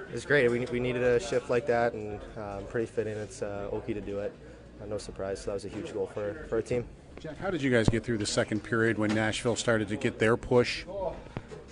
It 0.07 0.13
was 0.13 0.25
great. 0.25 0.49
We, 0.49 0.65
we 0.65 0.79
needed 0.79 1.03
a 1.03 1.19
shift 1.19 1.51
like 1.51 1.67
that, 1.67 1.93
and 1.93 2.19
um, 2.37 2.63
pretty 2.69 2.87
fitting. 2.87 3.13
It's 3.17 3.43
uh, 3.43 3.69
Oki 3.71 3.93
to 3.93 4.01
do 4.01 4.19
it. 4.19 4.33
Uh, 4.81 4.87
no 4.87 4.97
surprise. 4.97 5.41
So 5.41 5.51
that 5.51 5.55
was 5.55 5.65
a 5.65 5.69
huge 5.69 5.93
goal 5.93 6.09
for 6.11 6.45
for 6.49 6.55
our 6.55 6.61
team. 6.63 6.85
Jack, 7.19 7.37
how 7.37 7.51
did 7.51 7.61
you 7.61 7.69
guys 7.69 7.89
get 7.89 8.05
through 8.05 8.17
the 8.17 8.25
second 8.25 8.63
period 8.63 8.97
when 8.97 9.13
Nashville 9.13 9.57
started 9.57 9.89
to 9.89 9.97
get 9.97 10.19
their 10.19 10.37
push? 10.37 10.85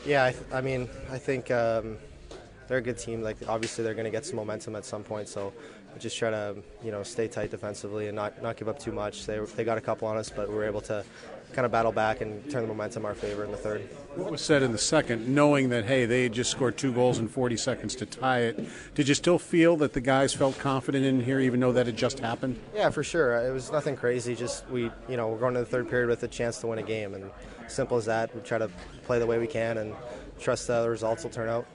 Yeah, 0.06 0.26
I, 0.26 0.32
th- 0.32 0.44
I 0.52 0.60
mean, 0.60 0.90
I 1.10 1.18
think 1.18 1.50
um, 1.52 1.98
they're 2.68 2.80
a 2.80 2.82
good 2.82 2.98
team. 2.98 3.22
Like, 3.22 3.38
obviously, 3.48 3.86
they're 3.86 3.94
going 3.94 4.06
to 4.06 4.12
get 4.12 4.26
some 4.26 4.36
momentum 4.36 4.76
at 4.76 4.84
some 4.84 5.04
point. 5.04 5.30
So, 5.30 5.54
just 6.00 6.18
try 6.18 6.30
to, 6.32 6.58
you 6.84 6.92
know, 6.92 7.02
stay 7.02 7.30
tight 7.30 7.50
defensively 7.50 8.08
and 8.08 8.16
not, 8.16 8.42
not 8.44 8.58
give 8.58 8.68
up 8.68 8.78
too 8.78 8.92
much. 8.92 9.26
They, 9.26 9.40
they 9.40 9.64
got 9.64 9.78
a 9.78 9.82
couple 9.82 10.08
on 10.08 10.18
us, 10.18 10.30
but 10.30 10.50
we 10.50 10.56
were 10.56 10.66
able 10.66 10.82
to 10.82 11.06
kind 11.54 11.66
of 11.66 11.72
battle 11.72 11.92
back 11.92 12.22
and 12.22 12.50
turn 12.52 12.62
the 12.62 12.68
momentum 12.68 13.06
our 13.06 13.16
favor 13.16 13.44
in 13.44 13.52
the 13.52 13.58
third. 13.58 13.82
What 14.16 14.32
was 14.32 14.42
said 14.42 14.64
in 14.64 14.72
the 14.72 14.78
second, 14.78 15.28
knowing 15.28 15.70
that 15.70 15.86
hey, 15.86 16.06
they 16.06 16.24
had 16.24 16.34
just 16.34 16.52
scored 16.52 16.78
two 16.78 16.92
goals 16.92 17.20
in 17.20 17.28
40 17.28 17.58
seconds 17.58 17.96
to 17.96 18.06
tie 18.06 18.42
it? 18.42 18.68
Did 18.96 19.08
you 19.08 19.14
still 19.14 19.40
feel 19.40 19.78
that 19.78 19.94
the 19.94 20.02
guys 20.02 20.34
felt 20.34 20.58
confident 20.60 21.06
in 21.06 21.22
here, 21.22 21.40
even 21.40 21.60
though 21.60 21.72
that 21.72 21.86
had 21.86 21.98
just 21.98 22.20
happened? 22.20 22.60
Yeah, 22.74 22.90
for 22.90 23.04
sure. 23.04 23.36
It 23.38 23.52
was 23.52 23.72
nothing 23.72 23.96
crazy. 23.96 24.36
Just 24.36 24.68
we, 24.70 24.92
you 25.08 25.18
know, 25.18 25.30
we're 25.30 25.40
going 25.40 25.54
to 25.54 25.60
the 25.60 25.66
third 25.66 25.90
period 25.90 26.10
with 26.10 26.24
a 26.24 26.28
chance 26.28 26.60
to 26.60 26.68
win 26.68 26.80
a 26.80 26.84
game, 26.84 27.14
and 27.14 27.30
simple 27.68 27.98
as 27.98 28.06
that. 28.06 28.34
We 28.36 28.42
try 28.42 28.58
to 28.58 28.70
play 29.06 29.20
the 29.20 29.28
way 29.28 29.38
we 29.38 29.48
can 29.48 29.78
and 29.78 29.96
trust 30.40 30.68
that 30.68 30.82
the 30.82 30.90
results 30.90 31.24
will 31.24 31.32
turn 31.32 31.50
out. 31.50 31.66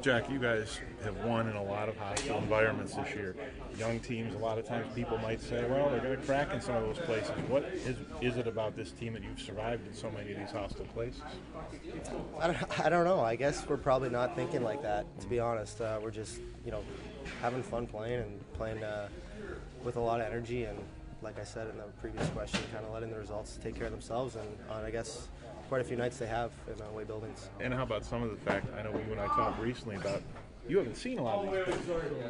Jack, 0.00 0.28
you 0.28 0.38
guys 0.38 0.80
have 1.02 1.16
won 1.24 1.48
in 1.48 1.56
a 1.56 1.62
lot 1.62 1.88
of 1.88 1.96
hostile 1.96 2.38
environments 2.38 2.94
this 2.94 3.14
year. 3.14 3.34
Young 3.78 4.00
teams, 4.00 4.34
a 4.34 4.38
lot 4.38 4.58
of 4.58 4.66
times 4.66 4.86
people 4.94 5.16
might 5.18 5.40
say, 5.40 5.64
well, 5.68 5.88
they're 5.88 6.00
going 6.00 6.18
to 6.18 6.26
crack 6.26 6.52
in 6.52 6.60
some 6.60 6.76
of 6.76 6.82
those 6.82 6.98
places. 7.06 7.30
What 7.48 7.64
is, 7.64 7.96
is 8.20 8.36
it 8.36 8.46
about 8.46 8.76
this 8.76 8.90
team 8.90 9.14
that 9.14 9.22
you've 9.22 9.40
survived 9.40 9.86
in 9.86 9.94
so 9.94 10.10
many 10.10 10.32
of 10.32 10.38
these 10.38 10.50
hostile 10.50 10.84
places? 10.86 11.22
I 12.38 12.48
don't, 12.48 12.80
I 12.80 12.88
don't 12.88 13.04
know. 13.04 13.20
I 13.20 13.36
guess 13.36 13.66
we're 13.68 13.76
probably 13.76 14.10
not 14.10 14.36
thinking 14.36 14.62
like 14.62 14.82
that, 14.82 15.06
to 15.20 15.26
be 15.26 15.40
honest. 15.40 15.80
Uh, 15.80 15.98
we're 16.02 16.10
just, 16.10 16.40
you 16.64 16.70
know, 16.70 16.82
having 17.40 17.62
fun 17.62 17.86
playing 17.86 18.20
and 18.20 18.52
playing 18.54 18.82
uh, 18.82 19.08
with 19.84 19.96
a 19.96 20.00
lot 20.00 20.20
of 20.20 20.26
energy. 20.26 20.64
And 20.64 20.78
like 21.22 21.38
I 21.40 21.44
said 21.44 21.68
in 21.68 21.78
the 21.78 21.84
previous 22.00 22.28
question, 22.30 22.60
kind 22.72 22.84
of 22.84 22.92
letting 22.92 23.10
the 23.10 23.18
results 23.18 23.58
take 23.62 23.76
care 23.76 23.86
of 23.86 23.92
themselves. 23.92 24.36
And 24.36 24.48
uh, 24.70 24.86
I 24.86 24.90
guess 24.90 25.28
quite 25.68 25.80
a 25.80 25.84
few 25.84 25.96
nights 25.96 26.18
they 26.18 26.26
have 26.26 26.50
in 26.66 26.80
uh, 26.80 26.86
away 26.90 27.04
buildings. 27.04 27.48
And 27.60 27.72
how 27.72 27.82
about 27.82 28.04
some 28.04 28.22
of 28.22 28.30
the 28.30 28.36
fact, 28.36 28.66
I 28.78 28.82
know 28.82 28.90
you 28.90 29.12
and 29.12 29.20
I 29.20 29.26
talked 29.26 29.60
recently 29.60 29.96
about 29.96 30.22
you 30.68 30.78
haven't 30.78 30.96
seen 30.96 31.18
a 31.18 31.22
lot 31.22 31.46
of 31.46 31.52
these. 31.52 31.76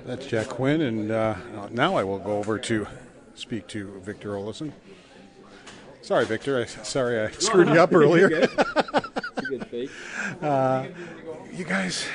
That's 0.04 0.26
Jack 0.26 0.48
Quinn, 0.48 0.80
and 0.80 1.10
uh, 1.10 1.36
now 1.70 1.94
I 1.94 2.02
will 2.02 2.18
go 2.18 2.38
over 2.38 2.58
to 2.58 2.86
speak 3.34 3.68
to 3.68 4.00
Victor 4.00 4.30
Olofsson. 4.30 4.72
Sorry, 6.02 6.26
Victor. 6.26 6.60
I, 6.60 6.64
sorry, 6.66 7.20
I 7.20 7.30
screwed 7.30 7.68
you 7.68 7.80
up 7.80 7.92
earlier. 7.92 8.48
Uh, 10.40 10.86
you 11.52 11.64
guys, 11.64 12.06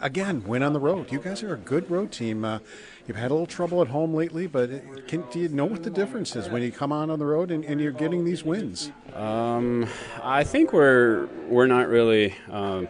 again, 0.00 0.44
win 0.46 0.62
on 0.62 0.72
the 0.72 0.80
road. 0.80 1.10
You 1.10 1.18
guys 1.18 1.42
are 1.42 1.54
a 1.54 1.58
good 1.58 1.90
road 1.90 2.12
team. 2.12 2.44
Uh, 2.44 2.60
you've 3.08 3.16
had 3.16 3.30
a 3.30 3.34
little 3.34 3.46
trouble 3.46 3.80
at 3.80 3.88
home 3.88 4.14
lately, 4.14 4.46
but 4.46 5.08
can, 5.08 5.24
do 5.30 5.40
you 5.40 5.48
know 5.48 5.64
what 5.64 5.82
the 5.82 5.90
difference 5.90 6.36
is 6.36 6.48
when 6.50 6.62
you 6.62 6.70
come 6.70 6.92
on 6.92 7.10
on 7.10 7.18
the 7.18 7.24
road 7.24 7.50
and, 7.50 7.64
and 7.64 7.80
you're 7.80 7.90
getting 7.90 8.24
these 8.24 8.44
wins? 8.44 8.92
Um, 9.14 9.88
I 10.22 10.44
think 10.44 10.74
we're 10.74 11.26
we're 11.48 11.66
not 11.66 11.88
really 11.88 12.34
uh, 12.50 12.82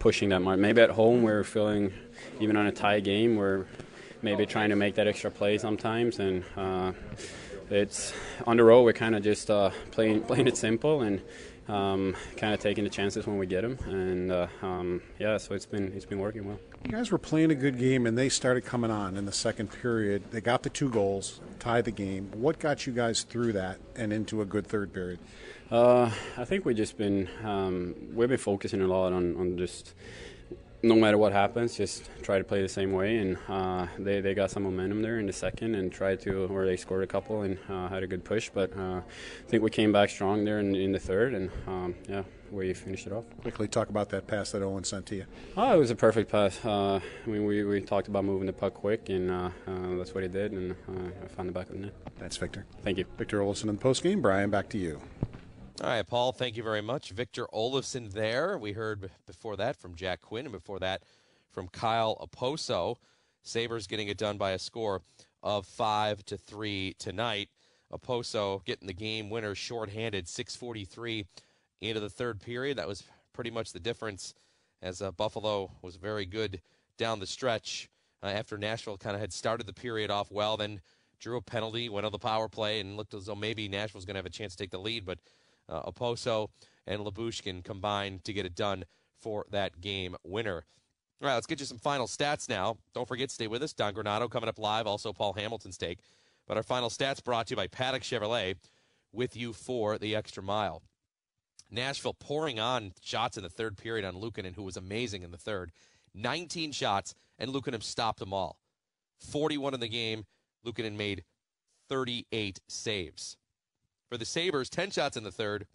pushing 0.00 0.30
that 0.30 0.40
much. 0.40 0.58
Maybe 0.58 0.82
at 0.82 0.90
home 0.90 1.22
we're 1.22 1.44
feeling 1.44 1.92
even 2.40 2.56
on 2.56 2.66
a 2.66 2.72
tie 2.72 2.98
game, 3.00 3.36
we're 3.36 3.66
maybe 4.22 4.44
trying 4.44 4.70
to 4.70 4.76
make 4.76 4.96
that 4.96 5.06
extra 5.06 5.30
play 5.30 5.56
sometimes, 5.56 6.18
and 6.18 6.44
uh, 6.56 6.92
it's 7.70 8.12
on 8.46 8.56
the 8.56 8.64
road. 8.64 8.82
We're 8.82 8.92
kind 8.92 9.14
of 9.14 9.22
just 9.22 9.50
uh, 9.50 9.70
playing 9.92 10.22
playing 10.28 10.48
it 10.48 10.56
simple 10.56 11.02
and 11.02 11.22
um, 11.70 12.16
kind 12.36 12.52
of 12.52 12.60
taking 12.60 12.84
the 12.84 12.90
chances 12.90 13.26
when 13.26 13.38
we 13.38 13.46
get 13.46 13.62
them, 13.62 13.78
and 13.86 14.32
uh, 14.32 14.48
um, 14.62 15.00
yeah, 15.18 15.36
so 15.36 15.54
it's 15.54 15.66
been 15.66 15.92
it's 15.94 16.04
been 16.04 16.18
working 16.18 16.46
well. 16.46 16.58
You 16.84 16.92
guys 16.92 17.12
were 17.12 17.18
playing 17.18 17.50
a 17.50 17.54
good 17.54 17.78
game, 17.78 18.06
and 18.06 18.18
they 18.18 18.28
started 18.28 18.64
coming 18.64 18.90
on 18.90 19.16
in 19.16 19.24
the 19.24 19.32
second 19.32 19.68
period. 19.68 20.30
They 20.30 20.40
got 20.40 20.62
the 20.62 20.70
two 20.70 20.90
goals, 20.90 21.40
tied 21.58 21.84
the 21.84 21.90
game. 21.90 22.30
What 22.34 22.58
got 22.58 22.86
you 22.86 22.92
guys 22.92 23.22
through 23.22 23.52
that 23.52 23.78
and 23.94 24.12
into 24.12 24.40
a 24.40 24.44
good 24.44 24.66
third 24.66 24.92
period? 24.92 25.20
Uh, 25.70 26.10
I 26.36 26.44
think 26.44 26.64
we've 26.64 26.76
just 26.76 26.98
been 26.98 27.28
um, 27.44 27.94
we've 28.14 28.28
been 28.28 28.38
focusing 28.38 28.80
a 28.80 28.88
lot 28.88 29.12
on, 29.12 29.36
on 29.36 29.56
just 29.56 29.94
no 30.82 30.94
matter 30.94 31.18
what 31.18 31.32
happens, 31.32 31.76
just 31.76 32.08
try 32.22 32.38
to 32.38 32.44
play 32.44 32.62
the 32.62 32.68
same 32.68 32.92
way. 32.92 33.18
And 33.18 33.38
uh, 33.48 33.86
they, 33.98 34.20
they 34.20 34.34
got 34.34 34.50
some 34.50 34.62
momentum 34.62 35.02
there 35.02 35.18
in 35.18 35.26
the 35.26 35.32
second 35.32 35.74
and 35.74 35.92
tried 35.92 36.20
to, 36.20 36.46
or 36.46 36.64
they 36.64 36.76
scored 36.76 37.04
a 37.04 37.06
couple 37.06 37.42
and 37.42 37.58
uh, 37.68 37.88
had 37.88 38.02
a 38.02 38.06
good 38.06 38.24
push. 38.24 38.50
But 38.52 38.76
uh, 38.76 39.00
I 39.00 39.48
think 39.48 39.62
we 39.62 39.70
came 39.70 39.92
back 39.92 40.10
strong 40.10 40.44
there 40.44 40.58
in, 40.58 40.74
in 40.74 40.92
the 40.92 40.98
third, 40.98 41.34
and 41.34 41.50
um, 41.66 41.94
yeah, 42.08 42.22
we 42.50 42.72
finished 42.74 43.06
it 43.06 43.12
off. 43.12 43.24
Quickly 43.42 43.68
talk 43.68 43.88
about 43.88 44.08
that 44.10 44.26
pass 44.26 44.52
that 44.52 44.62
Owen 44.62 44.84
sent 44.84 45.06
to 45.06 45.16
you. 45.16 45.26
Oh, 45.56 45.74
it 45.74 45.78
was 45.78 45.90
a 45.90 45.96
perfect 45.96 46.30
pass. 46.30 46.64
Uh, 46.64 47.00
I 47.26 47.28
mean, 47.28 47.44
we, 47.44 47.62
we 47.64 47.80
talked 47.80 48.08
about 48.08 48.24
moving 48.24 48.46
the 48.46 48.52
puck 48.52 48.74
quick, 48.74 49.08
and 49.08 49.30
uh, 49.30 49.50
uh, 49.66 49.96
that's 49.96 50.14
what 50.14 50.22
he 50.22 50.28
did, 50.28 50.52
and 50.52 50.72
uh, 50.88 51.10
I 51.24 51.28
found 51.28 51.48
the 51.48 51.52
back 51.52 51.68
of 51.68 51.74
the 51.74 51.82
net. 51.82 51.94
That's 52.18 52.36
Victor. 52.36 52.66
Thank 52.82 52.98
you. 52.98 53.04
Victor 53.18 53.40
Olofsson 53.40 53.68
in 53.68 53.76
the 53.76 53.82
postgame. 53.82 54.22
Brian, 54.22 54.50
back 54.50 54.68
to 54.70 54.78
you. 54.78 55.00
All 55.82 55.88
right, 55.88 56.06
Paul, 56.06 56.32
thank 56.32 56.56
you 56.56 56.62
very 56.62 56.82
much. 56.82 57.10
Victor 57.10 57.46
Olofsson 57.54 58.12
there. 58.12 58.58
We 58.58 58.72
heard 58.72 59.10
before 59.26 59.56
that 59.56 59.76
from 59.76 59.94
Jack 59.94 60.20
Quinn, 60.20 60.44
and 60.44 60.52
before 60.52 60.78
that 60.80 61.02
from 61.50 61.68
Kyle 61.68 62.16
Okposo. 62.20 62.96
Sabres 63.42 63.86
getting 63.86 64.08
it 64.08 64.18
done 64.18 64.36
by 64.36 64.50
a 64.50 64.58
score 64.58 65.00
of 65.42 65.66
5 65.66 66.24
to 66.26 66.36
3 66.36 66.94
tonight. 66.98 67.48
Okposo 67.92 68.62
getting 68.64 68.86
the 68.86 68.92
game 68.92 69.30
winner 69.30 69.54
shorthanded 69.54 70.28
643 70.28 71.26
into 71.80 72.00
the 72.00 72.10
third 72.10 72.40
period. 72.40 72.76
That 72.76 72.88
was 72.88 73.02
pretty 73.32 73.50
much 73.50 73.72
the 73.72 73.80
difference 73.80 74.34
as 74.82 75.00
uh, 75.00 75.10
Buffalo 75.12 75.70
was 75.80 75.96
very 75.96 76.26
good 76.26 76.60
down 76.98 77.20
the 77.20 77.26
stretch 77.26 77.88
uh, 78.22 78.26
after 78.26 78.58
Nashville 78.58 78.98
kind 78.98 79.14
of 79.14 79.20
had 79.20 79.32
started 79.32 79.66
the 79.66 79.72
period 79.72 80.10
off 80.10 80.30
well, 80.30 80.56
then 80.56 80.80
drew 81.18 81.38
a 81.38 81.42
penalty, 81.42 81.88
went 81.88 82.06
on 82.06 82.12
the 82.12 82.18
power 82.18 82.48
play, 82.48 82.80
and 82.80 82.96
looked 82.96 83.14
as 83.14 83.26
though 83.26 83.34
maybe 83.34 83.68
Nashville's 83.68 84.04
going 84.04 84.14
to 84.14 84.18
have 84.18 84.26
a 84.26 84.30
chance 84.30 84.54
to 84.54 84.62
take 84.62 84.70
the 84.70 84.78
lead. 84.78 85.04
But 85.04 85.18
uh, 85.70 85.90
Okposo 85.90 86.48
and 86.86 87.00
Lyubushkin 87.02 87.64
combined 87.64 88.24
to 88.24 88.32
get 88.32 88.46
it 88.46 88.54
done 88.54 88.84
for 89.20 89.46
that 89.50 89.80
game 89.80 90.16
winner. 90.24 90.64
All 91.22 91.28
right, 91.28 91.34
let's 91.34 91.46
get 91.46 91.60
you 91.60 91.66
some 91.66 91.78
final 91.78 92.06
stats 92.06 92.48
now. 92.48 92.78
Don't 92.94 93.06
forget, 93.06 93.30
stay 93.30 93.46
with 93.46 93.62
us. 93.62 93.72
Don 93.74 93.94
Granato 93.94 94.30
coming 94.30 94.48
up 94.48 94.58
live, 94.58 94.86
also 94.86 95.12
Paul 95.12 95.34
Hamilton's 95.34 95.76
take. 95.76 95.98
But 96.46 96.56
our 96.56 96.62
final 96.62 96.88
stats 96.88 97.22
brought 97.22 97.46
to 97.48 97.52
you 97.52 97.56
by 97.56 97.66
Paddock 97.66 98.02
Chevrolet 98.02 98.56
with 99.12 99.36
you 99.36 99.52
for 99.52 99.98
the 99.98 100.16
extra 100.16 100.42
mile. 100.42 100.82
Nashville 101.70 102.14
pouring 102.14 102.58
on 102.58 102.92
shots 103.00 103.36
in 103.36 103.42
the 103.42 103.48
third 103.48 103.76
period 103.76 104.04
on 104.04 104.14
Luukkonen, 104.14 104.54
who 104.54 104.62
was 104.62 104.76
amazing 104.76 105.22
in 105.22 105.30
the 105.30 105.38
third. 105.38 105.70
19 106.14 106.72
shots, 106.72 107.14
and 107.38 107.52
Luukkonen 107.52 107.82
stopped 107.82 108.18
them 108.18 108.32
all. 108.32 108.58
41 109.20 109.74
in 109.74 109.80
the 109.80 109.88
game. 109.88 110.24
Luukkonen 110.64 110.96
made 110.96 111.24
38 111.88 112.60
saves. 112.68 113.36
For 114.10 114.18
the 114.18 114.24
Sabres, 114.24 114.68
10 114.68 114.90
shots 114.90 115.16
in 115.16 115.22
the 115.22 115.30
third, 115.30 115.68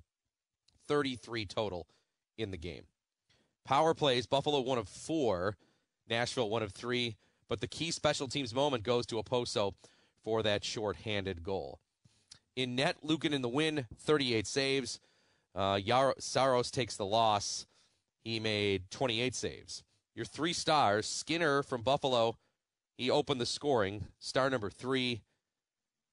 33 0.87 1.45
total 1.45 1.87
in 2.37 2.51
the 2.51 2.57
game. 2.57 2.83
Power 3.63 3.93
plays, 3.93 4.27
Buffalo 4.27 4.59
one 4.59 4.77
of 4.77 4.89
four, 4.89 5.55
Nashville 6.09 6.49
one 6.49 6.61
of 6.61 6.73
three, 6.73 7.15
but 7.47 7.61
the 7.61 7.67
key 7.67 7.91
special 7.91 8.27
teams 8.27 8.53
moment 8.53 8.83
goes 8.83 9.05
to 9.07 9.15
Okposo 9.15 9.73
for 10.21 10.43
that 10.43 10.65
short-handed 10.65 11.43
goal. 11.43 11.79
In 12.57 12.75
net, 12.75 12.97
Lukin 13.03 13.33
in 13.33 13.41
the 13.41 13.49
win, 13.49 13.87
38 13.97 14.45
saves. 14.45 14.99
Uh, 15.55 15.79
Saros 16.19 16.69
takes 16.69 16.97
the 16.97 17.05
loss. 17.05 17.65
He 18.21 18.39
made 18.41 18.91
28 18.91 19.33
saves. 19.33 19.83
Your 20.13 20.25
three 20.25 20.53
stars, 20.53 21.05
Skinner 21.05 21.63
from 21.63 21.81
Buffalo, 21.81 22.37
he 22.97 23.09
opened 23.09 23.39
the 23.39 23.45
scoring. 23.45 24.07
Star 24.19 24.49
number 24.49 24.69
three, 24.69 25.21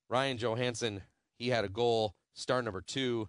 Ryan 0.08 0.38
Johansen, 0.38 1.02
he 1.42 1.50
had 1.50 1.64
a 1.64 1.68
goal. 1.68 2.14
Star 2.34 2.62
number 2.62 2.80
two, 2.80 3.28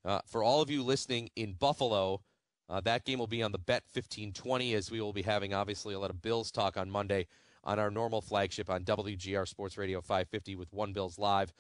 Uh, 0.04 0.20
for 0.26 0.42
all 0.42 0.60
of 0.60 0.70
you 0.70 0.82
listening 0.82 1.30
in 1.36 1.54
Buffalo, 1.54 2.20
uh, 2.68 2.80
that 2.80 3.04
game 3.04 3.18
will 3.18 3.26
be 3.26 3.42
on 3.42 3.52
the 3.52 3.58
Bet 3.58 3.82
1520 3.92 4.74
as 4.74 4.90
we 4.90 5.00
will 5.00 5.12
be 5.12 5.22
having 5.22 5.54
obviously 5.54 5.94
a 5.94 5.98
lot 5.98 6.10
of 6.10 6.22
Bills 6.22 6.50
talk 6.50 6.76
on 6.76 6.90
Monday 6.90 7.26
on 7.64 7.78
our 7.78 7.90
normal 7.90 8.20
flagship 8.20 8.70
on 8.70 8.84
WGR 8.84 9.46
Sports 9.46 9.76
Radio 9.76 10.00
550 10.00 10.56
with 10.56 10.72
One 10.72 10.92
Bills 10.92 11.18
Live. 11.18 11.52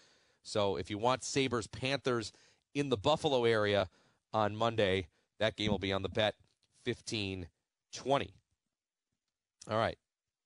So 0.42 0.76
if 0.76 0.90
you 0.90 0.98
want 0.98 1.24
Sabres 1.24 1.66
Panthers 1.66 2.32
in 2.74 2.88
the 2.88 2.96
Buffalo 2.96 3.44
area 3.44 3.88
on 4.32 4.56
Monday, 4.56 5.08
that 5.40 5.56
game 5.56 5.70
will 5.70 5.78
be 5.78 5.92
on 5.92 6.02
the 6.02 6.08
Bet 6.08 6.36
1520. 6.84 8.34
All 9.68 9.76
right. 9.76 9.98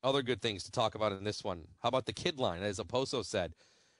Other 0.03 0.23
good 0.23 0.41
things 0.41 0.65
to 0.65 0.71
talk 0.71 0.95
about 0.95 1.13
in 1.13 1.25
this 1.25 1.45
one. 1.45 1.69
How 1.83 1.89
about 1.89 2.07
the 2.07 2.13
kid 2.13 2.39
line? 2.39 2.63
As 2.63 2.79
Okposo 2.79 3.25
said, 3.25 3.55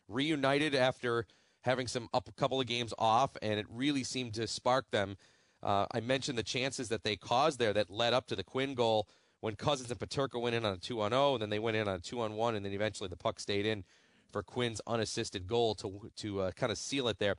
reunited 0.09 0.75
after 0.75 1.27
having 1.63 1.87
some 1.87 2.09
up 2.13 2.29
a 2.29 2.33
couple 2.33 2.61
of 2.61 2.67
games 2.67 2.93
off, 2.99 3.37
and 3.43 3.59
it 3.59 3.67
really 3.71 4.05
seemed 4.05 4.35
to 4.35 4.47
spark 4.47 4.91
them. 4.91 5.17
Uh, 5.63 5.87
I 5.93 6.01
mentioned 6.01 6.37
the 6.37 6.43
chances 6.43 6.91
that 6.91 7.05
they 7.05 7.17
caused 7.17 7.59
there 7.59 7.73
that 7.73 7.91
led 7.91 8.13
up 8.13 8.27
to 8.27 8.37
the 8.37 8.45
Quinn 8.45 8.75
goal 8.75 9.09
when 9.41 9.57
Cozens 9.57 9.91
and 9.91 9.99
Peterka 9.99 10.41
went 10.41 10.55
in 10.55 10.65
on 10.65 10.75
a 10.75 10.77
two 10.77 11.01
on 11.01 11.11
zero, 11.11 11.35
and 11.35 11.43
then 11.43 11.51
they 11.51 11.59
went 11.59 11.77
in 11.77 11.89
on 11.89 11.97
a 11.97 12.01
two 12.01 12.21
on 12.21 12.35
one, 12.35 12.55
and 12.55 12.65
then 12.65 12.73
eventually 12.73 13.09
the 13.09 13.17
puck 13.17 13.41
stayed 13.41 13.65
in 13.65 13.85
for 14.31 14.43
Quinn's 14.43 14.81
unassisted 14.87 15.47
goal 15.47 15.75
to 15.77 16.11
to 16.17 16.41
uh, 16.43 16.51
kind 16.53 16.71
of 16.71 16.77
seal 16.77 17.09
it 17.09 17.19
there 17.19 17.37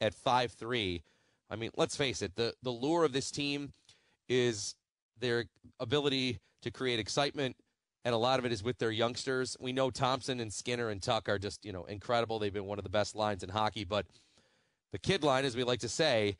at 0.00 0.12
five 0.12 0.52
three. 0.52 1.02
I 1.50 1.56
mean, 1.56 1.70
let's 1.76 1.96
face 1.96 2.22
it, 2.22 2.36
the 2.36 2.54
the 2.62 2.70
lure 2.70 3.04
of 3.04 3.12
this 3.12 3.30
team 3.30 3.72
is 4.28 4.74
their 5.18 5.46
ability 5.80 6.38
to 6.62 6.70
create 6.70 6.98
excitement 6.98 7.56
and 8.04 8.14
a 8.14 8.18
lot 8.18 8.38
of 8.38 8.46
it 8.46 8.52
is 8.52 8.62
with 8.62 8.78
their 8.78 8.90
youngsters. 8.90 9.56
We 9.60 9.72
know 9.72 9.90
Thompson 9.90 10.40
and 10.40 10.50
Skinner 10.50 10.88
and 10.88 11.02
Tuch 11.02 11.28
are 11.28 11.38
just, 11.38 11.64
you 11.64 11.72
know, 11.72 11.84
incredible. 11.84 12.38
They've 12.38 12.52
been 12.52 12.64
one 12.64 12.78
of 12.78 12.84
the 12.84 12.88
best 12.90 13.14
lines 13.14 13.42
in 13.42 13.50
hockey, 13.50 13.84
but 13.84 14.06
the 14.92 14.98
kid 14.98 15.22
line, 15.22 15.44
as 15.44 15.56
we 15.56 15.64
like 15.64 15.80
to 15.80 15.88
say, 15.88 16.36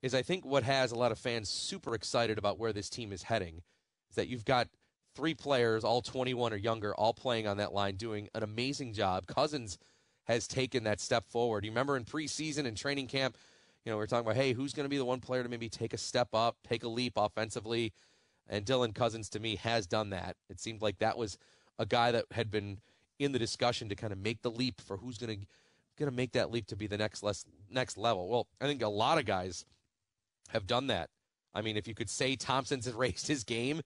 is 0.00 0.14
I 0.14 0.22
think 0.22 0.46
what 0.46 0.62
has 0.62 0.90
a 0.90 0.96
lot 0.96 1.12
of 1.12 1.18
fans 1.18 1.48
super 1.50 1.94
excited 1.94 2.38
about 2.38 2.58
where 2.58 2.72
this 2.72 2.88
team 2.88 3.12
is 3.12 3.24
heading 3.24 3.62
is 4.08 4.16
that 4.16 4.28
you've 4.28 4.44
got 4.44 4.68
three 5.14 5.34
players, 5.34 5.84
all 5.84 6.00
21 6.00 6.52
or 6.52 6.56
younger, 6.56 6.94
all 6.94 7.12
playing 7.12 7.46
on 7.46 7.58
that 7.58 7.74
line, 7.74 7.96
doing 7.96 8.28
an 8.34 8.42
amazing 8.42 8.94
job. 8.94 9.26
Cozens 9.26 9.78
has 10.24 10.46
taken 10.46 10.84
that 10.84 11.00
step 11.00 11.28
forward. 11.28 11.64
You 11.64 11.72
remember 11.72 11.96
in 11.96 12.04
preseason 12.04 12.66
and 12.66 12.76
training 12.76 13.08
camp, 13.08 13.36
you 13.84 13.90
know, 13.90 13.98
we 13.98 14.04
are 14.04 14.06
talking 14.06 14.26
about, 14.26 14.36
hey, 14.36 14.52
who's 14.52 14.72
going 14.72 14.84
to 14.84 14.90
be 14.90 14.98
the 14.98 15.04
one 15.04 15.20
player 15.20 15.42
to 15.42 15.48
maybe 15.48 15.68
take 15.68 15.92
a 15.92 15.98
step 15.98 16.28
up, 16.32 16.56
take 16.68 16.84
a 16.84 16.88
leap 16.88 17.14
offensively? 17.16 17.92
And 18.48 18.64
Dylan 18.64 18.94
Cozens, 18.94 19.28
to 19.30 19.40
me, 19.40 19.56
has 19.56 19.86
done 19.86 20.10
that. 20.10 20.36
It 20.48 20.60
seemed 20.60 20.82
like 20.82 20.98
that 20.98 21.16
was 21.16 21.38
a 21.78 21.86
guy 21.86 22.12
that 22.12 22.26
had 22.32 22.50
been 22.50 22.78
in 23.18 23.32
the 23.32 23.38
discussion 23.38 23.88
to 23.88 23.94
kind 23.94 24.12
of 24.12 24.18
make 24.18 24.42
the 24.42 24.50
leap 24.50 24.80
for 24.80 24.96
who's 24.96 25.18
going 25.18 25.40
to 25.40 25.46
going 25.98 26.10
to 26.10 26.16
make 26.16 26.32
that 26.32 26.50
leap 26.50 26.66
to 26.66 26.76
be 26.76 26.86
the 26.86 26.96
next 26.96 27.22
less, 27.22 27.44
next 27.70 27.98
level. 27.98 28.28
Well, 28.28 28.46
I 28.60 28.66
think 28.66 28.82
a 28.82 28.88
lot 28.88 29.18
of 29.18 29.26
guys 29.26 29.64
have 30.48 30.66
done 30.66 30.86
that. 30.86 31.10
I 31.54 31.60
mean, 31.60 31.76
if 31.76 31.86
you 31.86 31.94
could 31.94 32.08
say 32.08 32.34
Thompson's 32.34 32.90
raised 32.94 33.28
his 33.28 33.44
game, 33.44 33.82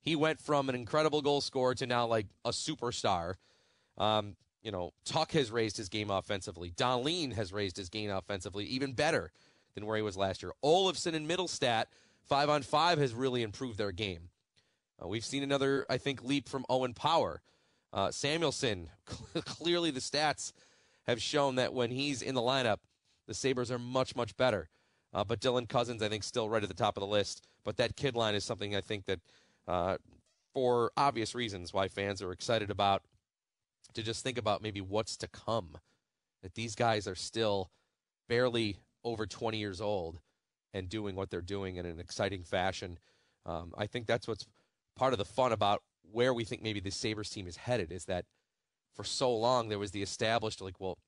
he 0.00 0.14
went 0.14 0.40
from 0.40 0.68
an 0.68 0.74
incredible 0.74 1.22
goal 1.22 1.40
scorer 1.40 1.74
to 1.76 1.86
now 1.86 2.06
like 2.06 2.26
a 2.44 2.50
superstar. 2.50 3.34
Um, 3.96 4.36
you 4.62 4.70
know, 4.70 4.92
Tuch 5.04 5.32
has 5.32 5.50
raised 5.50 5.76
his 5.76 5.88
game 5.88 6.10
offensively. 6.10 6.70
Dahlin 6.70 7.32
has 7.34 7.52
raised 7.52 7.76
his 7.76 7.88
game 7.88 8.10
offensively 8.10 8.64
even 8.66 8.92
better 8.92 9.30
than 9.74 9.86
where 9.86 9.96
he 9.96 10.02
was 10.02 10.16
last 10.16 10.42
year. 10.42 10.52
Olofsson 10.64 11.14
and 11.14 11.28
Mittelstadt, 11.28 11.84
five 12.24 12.48
on 12.48 12.62
five 12.62 12.98
has 12.98 13.14
really 13.14 13.42
improved 13.42 13.78
their 13.78 13.92
game. 13.92 14.30
Uh, 15.02 15.08
we've 15.08 15.24
seen 15.24 15.42
another, 15.42 15.86
I 15.88 15.98
think, 15.98 16.22
leap 16.24 16.48
from 16.48 16.64
Owen 16.68 16.94
Power. 16.94 17.40
Uh, 17.92 18.08
Samuelsson, 18.08 18.88
clearly 19.44 19.90
the 19.90 20.00
stats 20.00 20.52
have 21.06 21.22
shown 21.22 21.54
that 21.54 21.72
when 21.72 21.90
he's 21.90 22.20
in 22.20 22.34
the 22.34 22.40
lineup, 22.40 22.78
the 23.26 23.34
Sabres 23.34 23.70
are 23.70 23.78
much, 23.78 24.16
much 24.16 24.36
better. 24.36 24.68
Uh, 25.14 25.24
but 25.24 25.40
Dylan 25.40 25.68
Cozens, 25.68 26.02
I 26.02 26.08
think, 26.08 26.22
still 26.22 26.48
right 26.48 26.62
at 26.62 26.68
the 26.68 26.74
top 26.74 26.96
of 26.96 27.00
the 27.00 27.06
list. 27.06 27.46
But 27.64 27.76
that 27.78 27.96
kid 27.96 28.14
line 28.14 28.34
is 28.34 28.44
something 28.44 28.76
I 28.76 28.80
think 28.80 29.06
that, 29.06 29.20
uh, 29.66 29.96
for 30.52 30.90
obvious 30.96 31.34
reasons, 31.34 31.72
why 31.72 31.88
fans 31.88 32.20
are 32.20 32.32
excited 32.32 32.70
about 32.70 33.02
to 33.94 34.02
just 34.02 34.22
think 34.22 34.38
about 34.38 34.62
maybe 34.62 34.80
what's 34.80 35.16
to 35.18 35.28
come. 35.28 35.78
That 36.42 36.54
these 36.54 36.74
guys 36.74 37.08
are 37.08 37.14
still 37.14 37.70
barely 38.28 38.76
over 39.04 39.26
20 39.26 39.58
years 39.58 39.80
old 39.80 40.20
and 40.74 40.88
doing 40.88 41.16
what 41.16 41.30
they're 41.30 41.40
doing 41.40 41.76
in 41.76 41.86
an 41.86 41.98
exciting 41.98 42.42
fashion. 42.42 42.98
Um, 43.46 43.72
I 43.76 43.86
think 43.86 44.06
that's 44.06 44.28
what's 44.28 44.46
part 44.96 45.12
of 45.12 45.18
the 45.18 45.24
fun 45.24 45.52
about 45.52 45.82
where 46.12 46.32
we 46.32 46.44
think 46.44 46.62
maybe 46.62 46.80
the 46.80 46.90
Sabres 46.90 47.30
team 47.30 47.46
is 47.46 47.56
headed 47.56 47.90
is 47.92 48.04
that 48.06 48.24
for 48.94 49.04
so 49.04 49.34
long 49.34 49.68
there 49.68 49.78
was 49.78 49.92
the 49.92 50.02
established, 50.02 50.60
like, 50.60 50.80
well, 50.80 50.98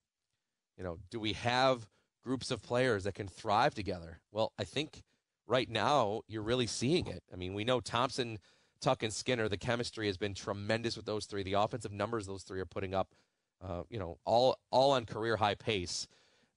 you 0.76 0.84
know, 0.84 0.98
do 1.10 1.20
we 1.20 1.34
have 1.34 1.86
groups 2.24 2.50
of 2.50 2.62
players 2.62 3.04
that 3.04 3.14
can 3.14 3.28
thrive 3.28 3.74
together? 3.74 4.20
Well, 4.32 4.52
I 4.58 4.64
think 4.64 5.02
right 5.46 5.68
now 5.68 6.22
you're 6.28 6.42
really 6.42 6.66
seeing 6.66 7.06
it. 7.06 7.22
I 7.32 7.36
mean, 7.36 7.54
we 7.54 7.64
know 7.64 7.80
Thompson 7.80 8.38
Tuch 8.80 9.02
and 9.02 9.12
Skinner, 9.12 9.48
the 9.48 9.56
chemistry 9.56 10.06
has 10.06 10.16
been 10.16 10.34
tremendous 10.34 10.96
with 10.96 11.06
those 11.06 11.26
three. 11.26 11.42
The 11.42 11.54
offensive 11.54 11.92
numbers 11.92 12.26
those 12.26 12.42
three 12.42 12.60
are 12.60 12.66
putting 12.66 12.94
up, 12.94 13.14
uh, 13.62 13.82
you 13.90 13.98
know, 13.98 14.18
all 14.24 14.58
all 14.70 14.92
on 14.92 15.04
career 15.06 15.36
high 15.36 15.54
pace. 15.54 16.06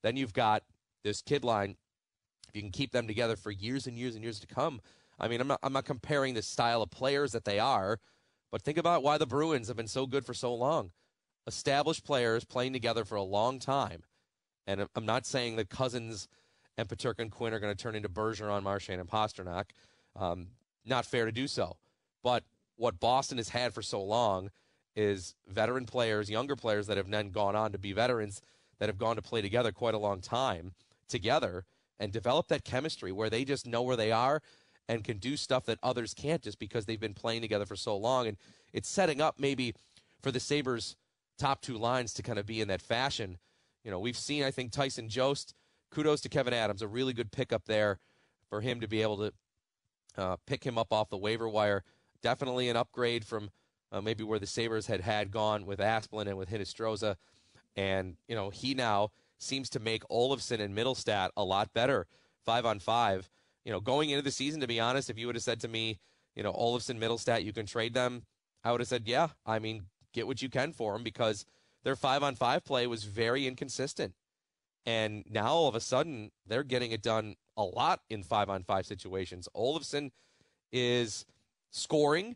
Then 0.02 0.18
you've 0.18 0.34
got 0.34 0.64
this 1.04 1.22
kid 1.22 1.44
line. 1.44 1.76
If 2.50 2.56
you 2.56 2.62
can 2.62 2.72
keep 2.72 2.92
them 2.92 3.08
together 3.08 3.36
for 3.36 3.52
years 3.52 3.88
and 3.88 3.98
years 3.98 4.16
and 4.16 4.24
years 4.24 4.40
to 4.40 4.48
come, 4.48 4.82
I 5.20 5.28
mean, 5.28 5.42
I'm 5.42 5.48
not 5.48 5.60
I'm 5.64 5.74
not 5.74 5.86
comparing 5.86 6.34
the 6.34 6.42
style 6.42 6.82
of 6.82 6.92
players 6.92 7.32
that 7.34 7.46
they 7.46 7.60
are, 7.60 8.00
but 8.52 8.62
think 8.62 8.78
about 8.78 9.04
why 9.04 9.18
the 9.18 9.26
Bruins 9.26 9.68
have 9.68 9.78
been 9.78 9.88
so 9.88 10.06
good 10.06 10.26
for 10.26 10.34
so 10.34 10.54
long. 10.54 10.92
Established 11.46 12.06
players 12.06 12.46
playing 12.46 12.74
together 12.74 13.04
for 13.04 13.16
a 13.16 13.24
long 13.24 13.60
time, 13.60 14.04
and 14.66 14.88
I'm 14.96 15.06
not 15.06 15.26
saying 15.26 15.58
that 15.58 15.70
Cozens 15.70 16.28
and 16.78 16.88
Peterka 16.88 17.20
and 17.20 17.32
Quinn 17.32 17.54
are 17.54 17.60
going 17.60 17.76
to 17.76 17.82
turn 17.82 17.96
into 17.96 18.10
Bergeron, 18.10 18.64
Marchand, 18.64 19.02
and 19.02 19.10
Pastrnak. 19.10 19.66
Um, 20.16 20.48
not 20.86 21.06
fair 21.06 21.26
to 21.26 21.32
do 21.32 21.48
so. 21.48 21.78
But 22.24 22.44
what 22.78 23.00
Boston 23.00 23.38
has 23.38 23.50
had 23.50 23.74
for 23.74 23.82
so 23.82 24.02
long 24.02 24.50
is 24.96 25.36
veteran 25.48 25.86
players, 25.86 26.30
younger 26.30 26.56
players 26.56 26.88
that 26.88 26.98
have 26.98 27.10
then 27.10 27.30
gone 27.30 27.56
on 27.56 27.72
to 27.72 27.78
be 27.78 27.94
veterans 27.94 28.42
that 28.80 28.90
have 28.90 28.98
gone 28.98 29.16
to 29.16 29.22
play 29.22 29.42
together 29.42 29.72
quite 29.72 29.94
a 29.94 30.00
long 30.00 30.22
time 30.22 30.74
together 31.08 31.66
and 32.00 32.12
develop 32.12 32.48
that 32.48 32.64
chemistry 32.64 33.12
where 33.12 33.30
they 33.30 33.44
just 33.44 33.68
know 33.68 33.82
where 33.82 33.96
they 33.96 34.12
are 34.12 34.42
and 34.90 35.04
can 35.04 35.18
do 35.18 35.38
stuff 35.38 35.66
that 35.66 35.80
others 35.82 36.14
can't 36.14 36.42
just 36.42 36.60
because 36.60 36.86
they've 36.86 37.00
been 37.00 37.14
playing 37.14 37.42
together 37.42 37.66
for 37.66 37.76
so 37.76 37.96
long. 37.96 38.28
And 38.28 38.38
it's 38.74 38.90
setting 38.90 39.22
up 39.22 39.36
maybe 39.40 39.74
for 40.22 40.32
the 40.32 40.40
Sabres 40.40 40.96
top 41.38 41.62
two 41.62 41.78
lines 41.78 42.14
to 42.16 42.24
kind 42.24 42.40
of 42.40 42.46
be 42.46 42.62
in 42.62 42.68
that 42.68 42.82
fashion. 42.82 43.38
You 43.84 43.92
know, 43.92 44.00
we've 44.00 44.18
seen, 44.18 44.44
I 44.44 44.52
think, 44.52 44.72
Tyson 44.72 45.10
Jost. 45.10 45.54
Kudos 45.92 46.22
to 46.22 46.30
Kevin 46.30 46.54
Adams, 46.54 46.82
a 46.82 46.88
really 46.88 47.14
good 47.14 47.32
pickup 47.32 47.66
there 47.66 48.00
for 48.50 48.62
him 48.62 48.80
to 48.82 48.88
be 48.88 49.02
able 49.02 49.18
to 49.18 49.34
uh, 50.18 50.38
pick 50.48 50.64
him 50.64 50.78
up 50.78 50.92
off 50.92 51.10
the 51.10 51.18
waiver 51.18 51.48
wire. 51.48 51.84
Definitely 52.24 52.70
an 52.70 52.78
upgrade 52.78 53.26
from 53.26 53.52
uh, 53.92 54.02
maybe 54.02 54.24
where 54.24 54.40
the 54.40 54.48
Sabres 54.48 54.88
had 54.88 55.02
had 55.02 55.30
gone 55.30 55.66
with 55.66 55.80
Asplund 55.80 56.28
and 56.28 56.38
with 56.38 56.50
Hinostroza. 56.50 57.16
And, 57.76 58.18
you 58.28 58.36
know, 58.36 58.50
he 58.50 58.74
now 58.74 59.10
seems 59.38 59.70
to 59.72 59.80
make 59.80 60.04
Olofsson 60.10 60.60
and 60.60 60.76
Mittelstadt 60.76 61.30
a 61.38 61.44
lot 61.44 61.74
better 61.74 62.08
five 62.44 62.66
on 62.66 62.80
five. 62.80 63.30
You 63.66 63.72
know, 63.72 63.80
going 63.80 64.10
into 64.10 64.24
the 64.24 64.32
season, 64.32 64.62
to 64.62 64.68
be 64.68 64.80
honest, 64.80 65.10
if 65.10 65.18
you 65.18 65.28
would 65.28 65.36
have 65.36 65.44
said 65.44 65.60
to 65.62 65.68
me, 65.68 66.00
you 66.36 66.44
know, 66.44 66.54
Olofsson, 66.54 67.00
Mittelstadt, 67.00 67.44
you 67.44 67.54
can 67.54 67.66
trade 67.66 67.94
them, 67.94 68.24
I 68.64 68.72
would 68.72 68.82
have 68.82 68.88
said, 68.88 69.04
yeah, 69.06 69.30
I 69.46 69.60
mean, 69.60 69.84
get 70.14 70.28
what 70.28 70.42
you 70.42 70.50
can 70.50 70.72
for 70.74 70.94
them 70.94 71.04
because 71.04 71.46
their 71.84 71.96
five 71.96 72.24
on 72.24 72.36
five 72.36 72.64
play 72.64 72.88
was 72.88 73.04
very 73.04 73.46
inconsistent. 73.46 74.14
And 74.86 75.24
now 75.30 75.48
all 75.48 75.68
of 75.68 75.76
a 75.76 75.80
sudden, 75.80 76.32
they're 76.46 76.64
getting 76.64 76.92
it 76.92 77.02
done 77.02 77.36
a 77.56 77.64
lot 77.64 78.02
in 78.10 78.24
five 78.24 78.50
on 78.50 78.64
five 78.64 78.86
situations. 78.86 79.48
Olofsson 79.56 80.12
is 80.72 81.26
scoring, 81.74 82.36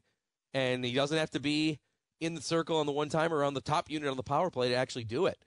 and 0.53 0.83
he 0.83 0.93
doesn't 0.93 1.17
have 1.17 1.29
to 1.31 1.39
be 1.39 1.79
in 2.19 2.33
the 2.33 2.41
circle 2.41 2.77
on 2.77 2.85
the 2.85 2.91
one 2.91 3.09
time 3.09 3.31
or 3.31 3.43
on 3.43 3.53
the 3.53 3.61
top 3.61 3.89
unit 3.89 4.09
on 4.09 4.17
the 4.17 4.23
power 4.23 4.49
play 4.49 4.69
to 4.69 4.75
actually 4.75 5.03
do 5.03 5.27
it. 5.27 5.37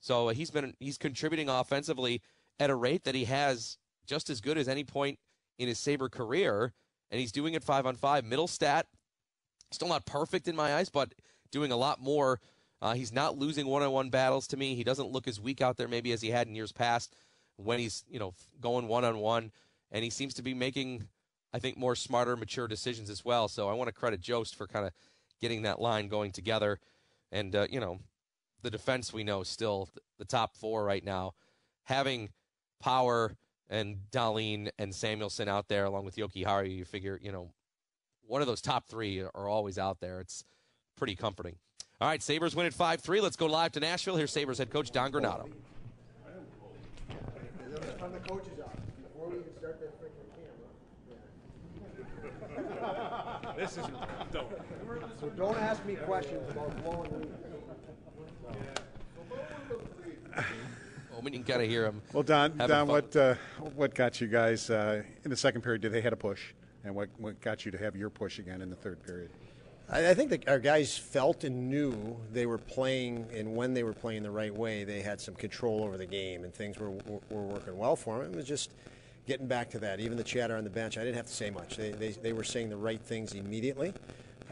So 0.00 0.28
he's 0.28 0.50
been 0.50 0.74
he's 0.80 0.98
contributing 0.98 1.48
offensively 1.48 2.22
at 2.58 2.70
a 2.70 2.74
rate 2.74 3.04
that 3.04 3.14
he 3.14 3.24
has 3.26 3.78
just 4.06 4.30
as 4.30 4.40
good 4.40 4.58
as 4.58 4.68
any 4.68 4.84
point 4.84 5.18
in 5.58 5.68
his 5.68 5.78
Sabre 5.78 6.08
career, 6.08 6.72
and 7.10 7.20
he's 7.20 7.32
doing 7.32 7.54
it 7.54 7.62
five 7.62 7.86
on 7.86 7.94
five. 7.94 8.24
Mittelstadt, 8.24 8.84
still 9.70 9.88
not 9.88 10.04
perfect 10.04 10.48
in 10.48 10.56
my 10.56 10.74
eyes, 10.74 10.88
but 10.88 11.14
doing 11.52 11.70
a 11.72 11.76
lot 11.76 12.00
more. 12.00 12.40
Uh, 12.82 12.92
he's 12.92 13.12
not 13.12 13.38
losing 13.38 13.66
one 13.66 13.82
on 13.82 13.92
one 13.92 14.10
battles 14.10 14.46
to 14.48 14.56
me. 14.56 14.74
He 14.74 14.84
doesn't 14.84 15.10
look 15.10 15.26
as 15.26 15.40
weak 15.40 15.62
out 15.62 15.76
there 15.76 15.88
maybe 15.88 16.12
as 16.12 16.20
he 16.20 16.30
had 16.30 16.48
in 16.48 16.54
years 16.54 16.72
past 16.72 17.14
when 17.56 17.78
he's 17.78 18.04
you 18.08 18.18
know 18.18 18.34
going 18.60 18.88
one 18.88 19.04
on 19.04 19.18
one, 19.18 19.52
and 19.90 20.04
he 20.04 20.10
seems 20.10 20.34
to 20.34 20.42
be 20.42 20.54
making 20.54 21.06
I 21.54 21.58
think 21.58 21.78
more 21.78 21.94
smarter, 21.94 22.36
mature 22.36 22.68
decisions 22.68 23.08
as 23.08 23.24
well. 23.24 23.48
So 23.48 23.68
I 23.68 23.72
want 23.74 23.88
to 23.88 23.92
credit 23.94 24.20
Jost 24.20 24.56
for 24.56 24.66
kind 24.66 24.84
of 24.84 24.92
getting 25.40 25.62
that 25.62 25.80
line 25.80 26.08
going 26.08 26.32
together, 26.32 26.80
and 27.32 27.54
uh, 27.54 27.66
you 27.70 27.80
know 27.80 28.00
the 28.62 28.70
defense 28.70 29.12
we 29.12 29.24
know 29.24 29.42
still 29.42 29.88
the 30.18 30.24
top 30.24 30.56
four 30.56 30.84
right 30.84 31.04
now, 31.04 31.34
having 31.84 32.30
Power 32.80 33.36
and 33.70 33.98
Dahlin 34.10 34.70
and 34.78 34.92
Samuelsson 34.92 35.48
out 35.48 35.68
there 35.68 35.84
along 35.84 36.04
with 36.04 36.16
Jokiharju, 36.16 36.76
you 36.76 36.84
figure 36.84 37.18
you 37.22 37.32
know 37.32 37.50
one 38.26 38.40
of 38.40 38.46
those 38.46 38.60
top 38.60 38.88
three 38.88 39.20
are 39.20 39.48
always 39.48 39.78
out 39.78 40.00
there. 40.00 40.20
It's 40.20 40.44
pretty 40.96 41.14
comforting. 41.14 41.56
All 42.00 42.08
right, 42.08 42.22
Sabres 42.22 42.56
win 42.56 42.66
at 42.66 42.74
5 42.74 43.00
3. 43.00 43.20
Let's 43.20 43.36
go 43.36 43.46
live 43.46 43.72
to 43.72 43.80
Nashville. 43.80 44.16
Here's 44.16 44.32
Sabres 44.32 44.58
head 44.58 44.70
coach 44.70 44.90
Don 44.90 45.12
Granato 45.12 45.48
turn 48.04 48.12
the 48.12 48.28
coaches 48.28 48.60
off 48.62 48.76
before 49.02 49.28
we 49.28 49.36
even 49.38 49.56
start 49.58 49.80
that 49.80 49.98
freaking 49.98 50.28
camera. 50.36 50.68
This 53.56 53.72
is 53.72 53.86
don't. 54.32 54.48
So 55.20 55.28
don't 55.30 55.58
ask 55.58 55.84
me 55.84 55.96
questions 55.96 56.48
about 56.50 56.84
blowing 56.84 57.10
leaves. 57.20 57.32
Well, 61.10 61.22
we 61.22 61.30
can 61.30 61.44
kind 61.44 61.62
of 61.62 61.68
hear 61.68 61.84
him. 61.84 62.02
Well, 62.12 62.24
Don, 62.24 62.56
Don, 62.56 62.88
what 62.88 63.14
uh, 63.14 63.34
what 63.76 63.94
got 63.94 64.20
you 64.20 64.26
guys 64.26 64.68
uh, 64.68 65.02
in 65.24 65.30
the 65.30 65.36
second 65.36 65.62
period? 65.62 65.82
Did 65.82 65.92
they 65.92 66.00
had 66.00 66.12
a 66.12 66.16
push, 66.16 66.52
and 66.84 66.94
what 66.94 67.08
what 67.18 67.40
got 67.40 67.64
you 67.64 67.70
to 67.70 67.78
have 67.78 67.94
your 67.94 68.10
push 68.10 68.38
again 68.38 68.62
in 68.62 68.70
the 68.70 68.76
third 68.76 69.02
period? 69.02 69.30
I, 69.88 70.10
I 70.10 70.14
think 70.14 70.30
that 70.30 70.48
our 70.48 70.58
guys 70.58 70.96
felt 70.96 71.44
and 71.44 71.70
knew 71.70 72.16
they 72.32 72.46
were 72.46 72.58
playing, 72.58 73.26
and 73.32 73.54
when 73.54 73.74
they 73.74 73.82
were 73.82 73.92
playing 73.92 74.22
the 74.22 74.30
right 74.30 74.54
way, 74.54 74.82
they 74.84 75.02
had 75.02 75.20
some 75.20 75.34
control 75.34 75.84
over 75.84 75.96
the 75.96 76.06
game, 76.06 76.44
and 76.44 76.52
things 76.52 76.78
were, 76.78 76.90
were, 76.90 77.20
were 77.30 77.42
working 77.42 77.76
well 77.76 77.94
for 77.94 78.18
them. 78.18 78.32
It 78.32 78.36
was 78.36 78.46
just 78.46 78.70
getting 79.26 79.46
back 79.46 79.70
to 79.70 79.78
that. 79.80 80.00
Even 80.00 80.16
the 80.16 80.24
chatter 80.24 80.56
on 80.56 80.64
the 80.64 80.70
bench, 80.70 80.98
I 80.98 81.04
didn't 81.04 81.16
have 81.16 81.26
to 81.26 81.32
say 81.32 81.50
much. 81.50 81.76
They, 81.76 81.90
they, 81.90 82.10
they 82.10 82.32
were 82.32 82.44
saying 82.44 82.70
the 82.70 82.76
right 82.76 83.00
things 83.00 83.34
immediately. 83.34 83.92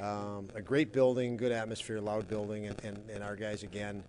Um, 0.01 0.49
a 0.55 0.63
great 0.63 0.93
building, 0.93 1.37
good 1.37 1.53
atmosphere, 1.53 2.01
loud 2.01 2.29
building, 2.29 2.67
and, 2.67 2.85
and, 2.85 2.99
and 3.11 3.23
our 3.23 3.37
guys, 3.37 3.63
again, 3.63 4.03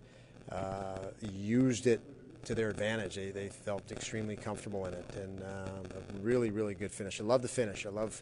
uh, 0.51 0.97
used 1.33 1.87
it 1.87 2.01
to 2.45 2.55
their 2.55 2.69
advantage. 2.69 3.15
They, 3.15 3.31
they 3.31 3.49
felt 3.49 3.91
extremely 3.91 4.35
comfortable 4.35 4.85
in 4.85 4.93
it, 4.93 5.05
and 5.15 5.41
um, 5.43 5.85
a 5.97 6.19
really, 6.21 6.49
really 6.49 6.73
good 6.73 6.91
finish. 6.91 7.19
I 7.19 7.23
love 7.23 7.41
the 7.41 7.47
finish. 7.47 7.85
I 7.85 7.89
love 7.89 8.21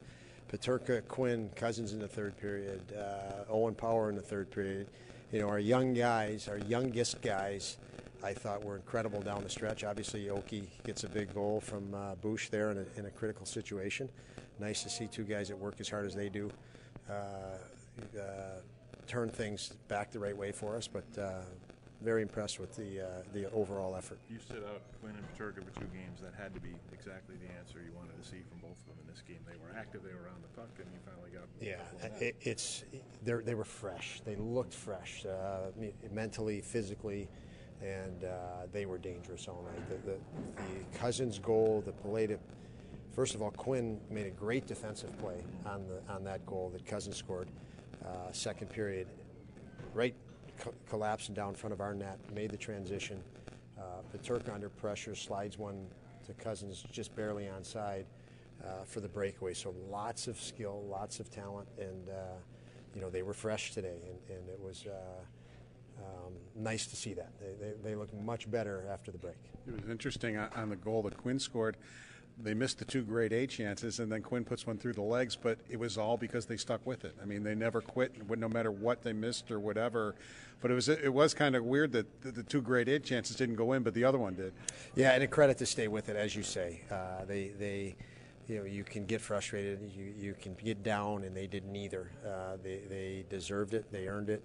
Peterka, 0.52 1.08
Quinn, 1.08 1.50
Cozens 1.56 1.94
in 1.94 2.00
the 2.00 2.08
third 2.08 2.38
period, 2.38 2.82
uh, 2.98 3.46
Owen 3.50 3.76
Power 3.76 4.10
in 4.10 4.16
the 4.16 4.22
third 4.22 4.52
period. 4.52 4.88
You 5.32 5.40
know, 5.40 5.48
our 5.48 5.60
young 5.60 5.94
guys, 5.94 6.48
our 6.50 6.58
youngest 6.58 7.22
guys, 7.22 7.78
I 8.24 8.34
thought 8.34 8.64
were 8.64 8.76
incredible 8.76 9.22
down 9.22 9.44
the 9.44 9.50
stretch. 9.50 9.84
Obviously, 9.84 10.30
Oki 10.30 10.70
gets 10.84 11.04
a 11.04 11.10
big 11.10 11.34
goal 11.34 11.60
from 11.60 11.94
uh, 11.94 12.16
Bush 12.16 12.50
there 12.50 12.72
in 12.72 12.78
a, 12.78 13.00
in 13.00 13.06
a, 13.08 13.10
critical 13.10 13.46
situation. 13.46 14.10
Nice 14.60 14.84
to 14.84 14.90
see 14.90 15.08
two 15.08 15.24
guys 15.24 15.48
that 15.48 15.58
work 15.58 15.80
as 15.80 15.90
hard 15.90 16.06
as 16.06 16.14
they 16.14 16.30
do 16.30 16.52
uh, 17.10 17.14
uh 17.14 18.62
turn 19.08 19.30
things 19.30 19.74
back 19.88 20.12
the 20.12 20.20
right 20.20 20.38
way 20.38 20.52
for 20.52 20.78
us. 20.78 20.88
But 20.88 21.06
uh, 21.20 21.42
very 22.02 22.22
impressed 22.22 22.60
with 22.60 22.76
the 22.76 23.02
uh, 23.02 23.06
the 23.34 23.50
overall 23.52 23.96
effort. 23.96 24.20
You 24.30 24.38
sit 24.40 24.58
out 24.58 24.82
Quinn 25.02 25.16
and 25.16 25.26
Peterka 25.34 25.64
for 25.64 25.80
two 25.80 25.88
games. 25.88 26.22
That 26.22 26.34
had 26.38 26.54
to 26.54 26.60
be 26.60 26.74
exactly 26.92 27.36
the 27.36 27.52
answer 27.60 27.80
you 27.84 27.94
wanted 27.96 28.22
to 28.22 28.28
see 28.28 28.42
from 28.50 28.60
both 28.60 28.78
of 28.80 28.86
them 28.86 28.98
in 29.02 29.12
this 29.12 29.22
game. 29.22 29.40
They 29.48 29.58
were 29.58 29.78
active. 29.78 30.04
They 30.04 30.14
were 30.14 30.26
around 30.26 30.44
the 30.44 30.62
puck, 30.62 30.70
and 30.78 30.88
you 30.94 31.00
finally 31.06 31.32
got. 31.32 31.44
Yeah, 31.60 32.20
it, 32.20 32.36
it's 32.42 32.84
they 33.24 33.34
they 33.34 33.56
were 33.56 33.66
fresh. 33.66 34.22
They 34.26 34.36
looked 34.36 34.74
fresh, 34.74 35.26
uh, 35.26 35.72
mentally, 36.12 36.62
physically, 36.62 37.28
and 37.82 38.24
uh, 38.24 38.68
they 38.72 38.86
were 38.86 38.98
dangerous 38.98 39.48
all 39.48 39.64
night. 39.64 39.90
The, 39.90 40.12
the, 40.12 40.18
the 40.64 41.00
Cozens 41.00 41.40
goal, 41.40 41.84
the 41.86 41.92
Peleda. 41.92 42.38
First 43.14 43.36
of 43.36 43.42
all, 43.42 43.52
Quinn 43.52 44.00
made 44.10 44.26
a 44.28 44.32
great 44.32 44.68
defensive 44.68 45.18
play 45.20 45.44
on 45.66 45.86
the 45.88 46.14
on 46.14 46.24
that 46.24 46.46
goal 46.46 46.70
that 46.74 46.86
Cozens 46.86 47.18
scored. 47.18 47.50
Uh, 48.06 48.32
second 48.32 48.70
period, 48.70 49.08
right 49.94 50.16
co- 50.60 50.74
collapsing 50.90 51.36
down 51.36 51.50
in 51.50 51.56
front 51.56 51.74
of 51.74 51.82
our 51.82 51.94
net, 51.94 52.20
made 52.34 52.52
the 52.52 52.58
transition. 52.58 53.22
Uh, 53.78 53.84
Peterka 54.16 54.54
under 54.54 54.70
pressure 54.70 55.16
slides 55.16 55.58
one 55.58 55.88
to 56.26 56.34
Cozens 56.34 56.84
just 56.92 57.16
barely 57.16 57.46
onside 57.46 58.06
uh, 58.64 58.84
for 58.86 59.00
the 59.00 59.10
breakaway. 59.10 59.54
So 59.54 59.74
lots 59.90 60.28
of 60.28 60.40
skill, 60.40 60.84
lots 60.90 61.20
of 61.20 61.30
talent, 61.30 61.68
and 61.80 62.10
uh, 62.10 62.14
you 62.96 63.02
know 63.02 63.10
they 63.10 63.24
were 63.24 63.34
fresh 63.34 63.74
today, 63.74 63.98
and, 64.08 64.38
and 64.38 64.50
it 64.50 64.60
was. 64.60 64.86
Uh, 64.88 65.24
um, 66.02 66.34
nice 66.56 66.86
to 66.88 66.96
see 66.96 67.14
that. 67.14 67.32
They, 67.40 67.66
they, 67.66 67.74
they 67.84 67.96
look 67.96 68.14
much 68.14 68.50
better 68.50 68.86
after 68.92 69.12
the 69.12 69.18
break. 69.18 69.38
It 69.68 69.74
was 69.74 69.90
interesting 69.90 70.38
on 70.38 70.70
the 70.70 70.76
goal 70.76 71.04
that 71.04 71.18
Quinn 71.18 71.40
scored 71.40 71.78
they 72.44 72.54
missed 72.54 72.80
the 72.80 72.86
two 72.86 73.04
grade 73.04 73.34
A 73.34 73.48
chances, 73.48 74.00
and 74.00 74.12
then 74.12 74.22
Quinn 74.22 74.44
puts 74.44 74.66
one 74.66 74.78
through 74.78 74.94
the 74.94 75.02
legs, 75.02 75.36
but 75.36 75.60
it 75.70 75.78
was 75.78 75.98
all 75.98 76.18
because 76.18 76.46
they 76.46 76.58
stuck 76.58 76.86
with 76.86 77.06
it. 77.06 77.16
I 77.22 77.26
mean, 77.26 77.44
they 77.44 77.56
never 77.56 77.82
quit, 77.82 78.14
no 78.38 78.50
matter 78.50 78.72
what 78.72 79.04
they 79.04 79.14
missed 79.14 79.52
or 79.52 79.60
whatever. 79.60 80.16
But 80.62 80.72
it 80.72 80.76
was 80.76 80.90
it 80.90 81.12
was 81.14 81.34
kind 81.34 81.56
of 81.56 81.64
weird 81.64 81.92
that 81.94 82.22
the, 82.22 82.32
the 82.32 82.44
two 82.44 82.62
grade 82.62 82.88
A 82.88 83.00
chances 83.00 83.36
didn't 83.36 83.56
go 83.56 83.74
in, 83.74 83.84
but 83.84 83.94
the 83.94 84.04
other 84.04 84.20
one 84.20 84.36
did. 84.36 84.54
Yeah, 84.96 85.12
and 85.12 85.24
a 85.24 85.28
credit 85.28 85.58
to 85.60 85.66
stay 85.66 85.88
with 85.88 86.10
it, 86.10 86.16
as 86.16 86.36
you 86.36 86.44
say. 86.44 86.82
Uh, 86.92 87.26
they 87.26 87.50
they 87.50 87.96
you 88.48 88.60
know 88.60 88.66
you 88.66 88.84
can 88.84 89.06
get 89.06 89.22
frustrated, 89.22 89.80
you 89.96 90.14
you 90.16 90.36
can 90.40 90.54
get 90.54 90.84
down, 90.84 91.24
and 91.24 91.36
they 91.36 91.48
didn't 91.48 91.76
either. 91.76 92.12
Uh, 92.26 92.58
they 92.64 92.82
they 92.90 93.26
deserved 93.30 93.74
it, 93.74 93.92
they 93.92 94.08
earned 94.08 94.30
it. 94.30 94.44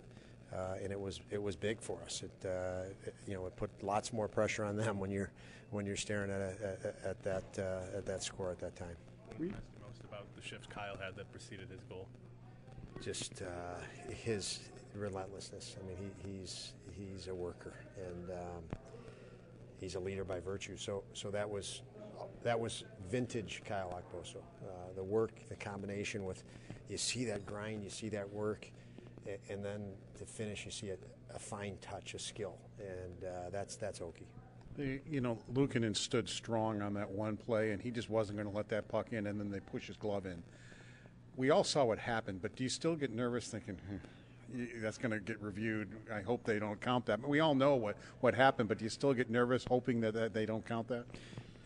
Uh, 0.54 0.76
and 0.82 0.92
it 0.92 1.00
was 1.00 1.20
it 1.30 1.42
was 1.42 1.56
big 1.56 1.80
for 1.80 1.98
us. 2.04 2.22
It, 2.22 2.46
uh, 2.48 2.84
it, 3.04 3.14
you 3.26 3.34
know 3.34 3.46
it 3.46 3.56
put 3.56 3.70
lots 3.82 4.12
more 4.12 4.28
pressure 4.28 4.64
on 4.64 4.76
them 4.76 4.98
when 4.98 5.10
you're 5.10 5.30
when 5.70 5.84
you're 5.84 5.96
staring 5.96 6.30
at, 6.30 6.40
a, 6.40 7.08
at, 7.08 7.22
that 7.24 7.44
uh, 7.58 7.96
at 7.96 8.06
that 8.06 8.22
score 8.22 8.50
at 8.50 8.58
that 8.60 8.76
time. 8.76 8.96
What 9.36 9.50
most 9.82 10.02
about 10.08 10.26
the 10.36 10.42
shifts 10.42 10.68
Kyle 10.68 10.96
had 10.96 11.16
that 11.16 11.30
preceded 11.32 11.68
his 11.68 11.82
goal? 11.88 12.06
just 13.00 13.42
uh, 13.42 13.80
his 14.10 14.60
relentlessness. 14.94 15.76
I 15.80 15.86
mean, 15.86 15.96
he, 15.96 16.30
he's 16.30 16.72
he's 16.92 17.28
a 17.28 17.34
worker 17.34 17.74
and 17.96 18.30
um, 18.30 18.78
he's 19.80 19.94
a 19.94 20.00
leader 20.00 20.24
by 20.24 20.40
virtue. 20.40 20.76
So 20.76 21.04
so 21.12 21.30
that 21.30 21.48
was 21.48 21.82
that 22.42 22.58
was 22.58 22.84
vintage 23.10 23.62
Kyle 23.64 23.90
Okposo. 23.90 24.36
Uh, 24.36 24.92
the 24.94 25.04
work, 25.04 25.32
the 25.48 25.56
combination 25.56 26.24
with 26.24 26.42
you 26.88 26.96
see 26.96 27.24
that 27.26 27.44
grind, 27.44 27.82
you 27.82 27.90
see 27.90 28.08
that 28.10 28.28
work, 28.32 28.70
and 29.48 29.64
then 29.64 29.92
to 30.18 30.24
finish, 30.24 30.64
you 30.64 30.70
see 30.70 30.90
a, 30.90 30.96
a 31.34 31.38
fine 31.38 31.78
touch, 31.80 32.14
a 32.14 32.18
skill, 32.18 32.56
and 32.78 33.24
uh, 33.24 33.50
that's 33.50 33.76
that's 33.76 34.00
Okie. 34.00 34.26
You 34.78 35.22
know, 35.22 35.38
Luukkonen 35.54 35.96
stood 35.96 36.28
strong 36.28 36.82
on 36.82 36.92
that 36.94 37.10
one 37.10 37.36
play, 37.36 37.70
and 37.72 37.80
he 37.80 37.90
just 37.90 38.10
wasn't 38.10 38.36
going 38.38 38.48
to 38.50 38.54
let 38.54 38.68
that 38.68 38.88
puck 38.88 39.12
in, 39.12 39.26
and 39.26 39.40
then 39.40 39.50
they 39.50 39.60
push 39.60 39.86
his 39.86 39.96
glove 39.96 40.26
in. 40.26 40.42
We 41.34 41.50
all 41.50 41.64
saw 41.64 41.84
what 41.84 41.98
happened, 41.98 42.42
but 42.42 42.54
do 42.56 42.62
you 42.62 42.68
still 42.68 42.94
get 42.94 43.10
nervous 43.10 43.48
thinking, 43.48 43.78
"Hmm, 43.88 43.96
that's 44.80 44.98
going 44.98 45.12
to 45.12 45.20
get 45.20 45.40
reviewed? 45.40 45.88
I 46.12 46.20
hope 46.20 46.44
they 46.44 46.58
don't 46.58 46.80
count 46.80 47.06
that. 47.06 47.20
But 47.20 47.30
we 47.30 47.40
all 47.40 47.54
know 47.54 47.74
what, 47.74 47.96
what 48.20 48.34
happened, 48.34 48.68
but 48.68 48.78
do 48.78 48.84
you 48.84 48.90
still 48.90 49.14
get 49.14 49.30
nervous 49.30 49.64
hoping 49.68 50.00
that, 50.00 50.14
that 50.14 50.34
they 50.34 50.46
don't 50.46 50.64
count 50.64 50.88
that? 50.88 51.04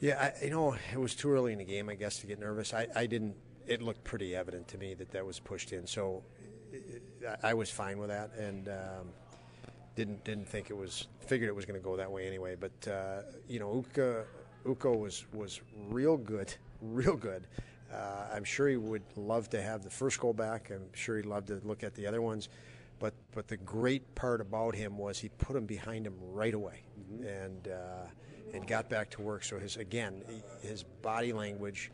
Yeah, 0.00 0.32
I, 0.40 0.44
you 0.44 0.50
know, 0.50 0.76
it 0.92 0.98
was 0.98 1.14
too 1.14 1.30
early 1.30 1.52
in 1.52 1.58
the 1.58 1.64
game, 1.64 1.88
I 1.88 1.94
guess, 1.94 2.18
to 2.18 2.26
get 2.26 2.38
nervous. 2.38 2.72
I, 2.72 2.86
I 2.96 3.06
didn't. 3.06 3.34
It 3.66 3.82
looked 3.82 4.02
pretty 4.02 4.34
evident 4.34 4.66
to 4.68 4.78
me 4.78 4.94
that 4.94 5.10
that 5.12 5.24
was 5.24 5.38
pushed 5.38 5.72
in, 5.72 5.86
so 5.86 6.22
I, 7.42 7.54
was 7.54 7.70
fine 7.70 7.98
with 7.98 8.08
that, 8.08 8.30
and 8.38 8.68
um, 8.68 9.08
didn't 9.96 10.24
didn't 10.24 10.48
think 10.48 10.70
it 10.70 10.76
was. 10.76 11.06
Figured 11.26 11.48
it 11.48 11.54
was 11.54 11.64
going 11.64 11.78
to 11.78 11.84
go 11.84 11.96
that 11.96 12.10
way 12.10 12.26
anyway. 12.26 12.56
But 12.58 12.88
uh, 12.88 13.22
you 13.48 13.60
know, 13.60 13.74
Uka 13.74 14.24
Uko 14.64 14.98
was 14.98 15.24
was 15.32 15.60
real 15.88 16.16
good, 16.16 16.54
real 16.82 17.16
good. 17.16 17.46
Uh, 17.92 18.28
I'm 18.32 18.44
sure 18.44 18.68
he 18.68 18.76
would 18.76 19.02
love 19.16 19.50
to 19.50 19.60
have 19.60 19.82
the 19.82 19.90
first 19.90 20.20
goal 20.20 20.32
back. 20.32 20.70
I'm 20.70 20.92
sure 20.94 21.16
he'd 21.16 21.26
love 21.26 21.46
to 21.46 21.60
look 21.64 21.82
at 21.82 21.94
the 21.94 22.06
other 22.06 22.22
ones. 22.22 22.48
But 22.98 23.14
but 23.32 23.48
the 23.48 23.56
great 23.56 24.14
part 24.14 24.40
about 24.40 24.74
him 24.74 24.98
was 24.98 25.18
he 25.18 25.28
put 25.28 25.56
him 25.56 25.66
behind 25.66 26.06
him 26.06 26.14
right 26.32 26.54
away, 26.54 26.82
and 27.20 27.68
uh, 27.68 28.06
and 28.52 28.66
got 28.66 28.88
back 28.88 29.10
to 29.10 29.22
work. 29.22 29.42
So 29.44 29.58
his 29.58 29.76
again 29.76 30.22
his 30.62 30.82
body 30.82 31.32
language, 31.32 31.90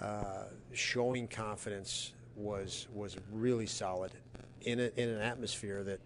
uh, 0.00 0.44
showing 0.72 1.26
confidence 1.26 2.12
was 2.38 2.86
was 2.94 3.16
really 3.32 3.66
solid 3.66 4.12
in 4.62 4.80
a, 4.80 4.90
in 4.96 5.08
an 5.08 5.20
atmosphere 5.20 5.82
that 5.84 6.00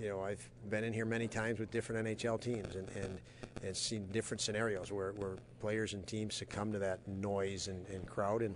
you 0.00 0.08
know 0.08 0.20
I've 0.20 0.48
been 0.70 0.84
in 0.84 0.92
here 0.92 1.04
many 1.04 1.28
times 1.28 1.58
with 1.58 1.70
different 1.70 2.06
NHL 2.06 2.40
teams 2.40 2.74
and 2.74 2.88
and, 2.96 3.18
and 3.62 3.76
seen 3.76 4.06
different 4.12 4.40
scenarios 4.40 4.90
where, 4.90 5.12
where 5.12 5.36
players 5.60 5.94
and 5.94 6.06
teams 6.06 6.34
succumb 6.34 6.72
to 6.72 6.78
that 6.80 7.06
noise 7.06 7.68
and, 7.68 7.86
and 7.88 8.06
crowd 8.06 8.42
and 8.42 8.54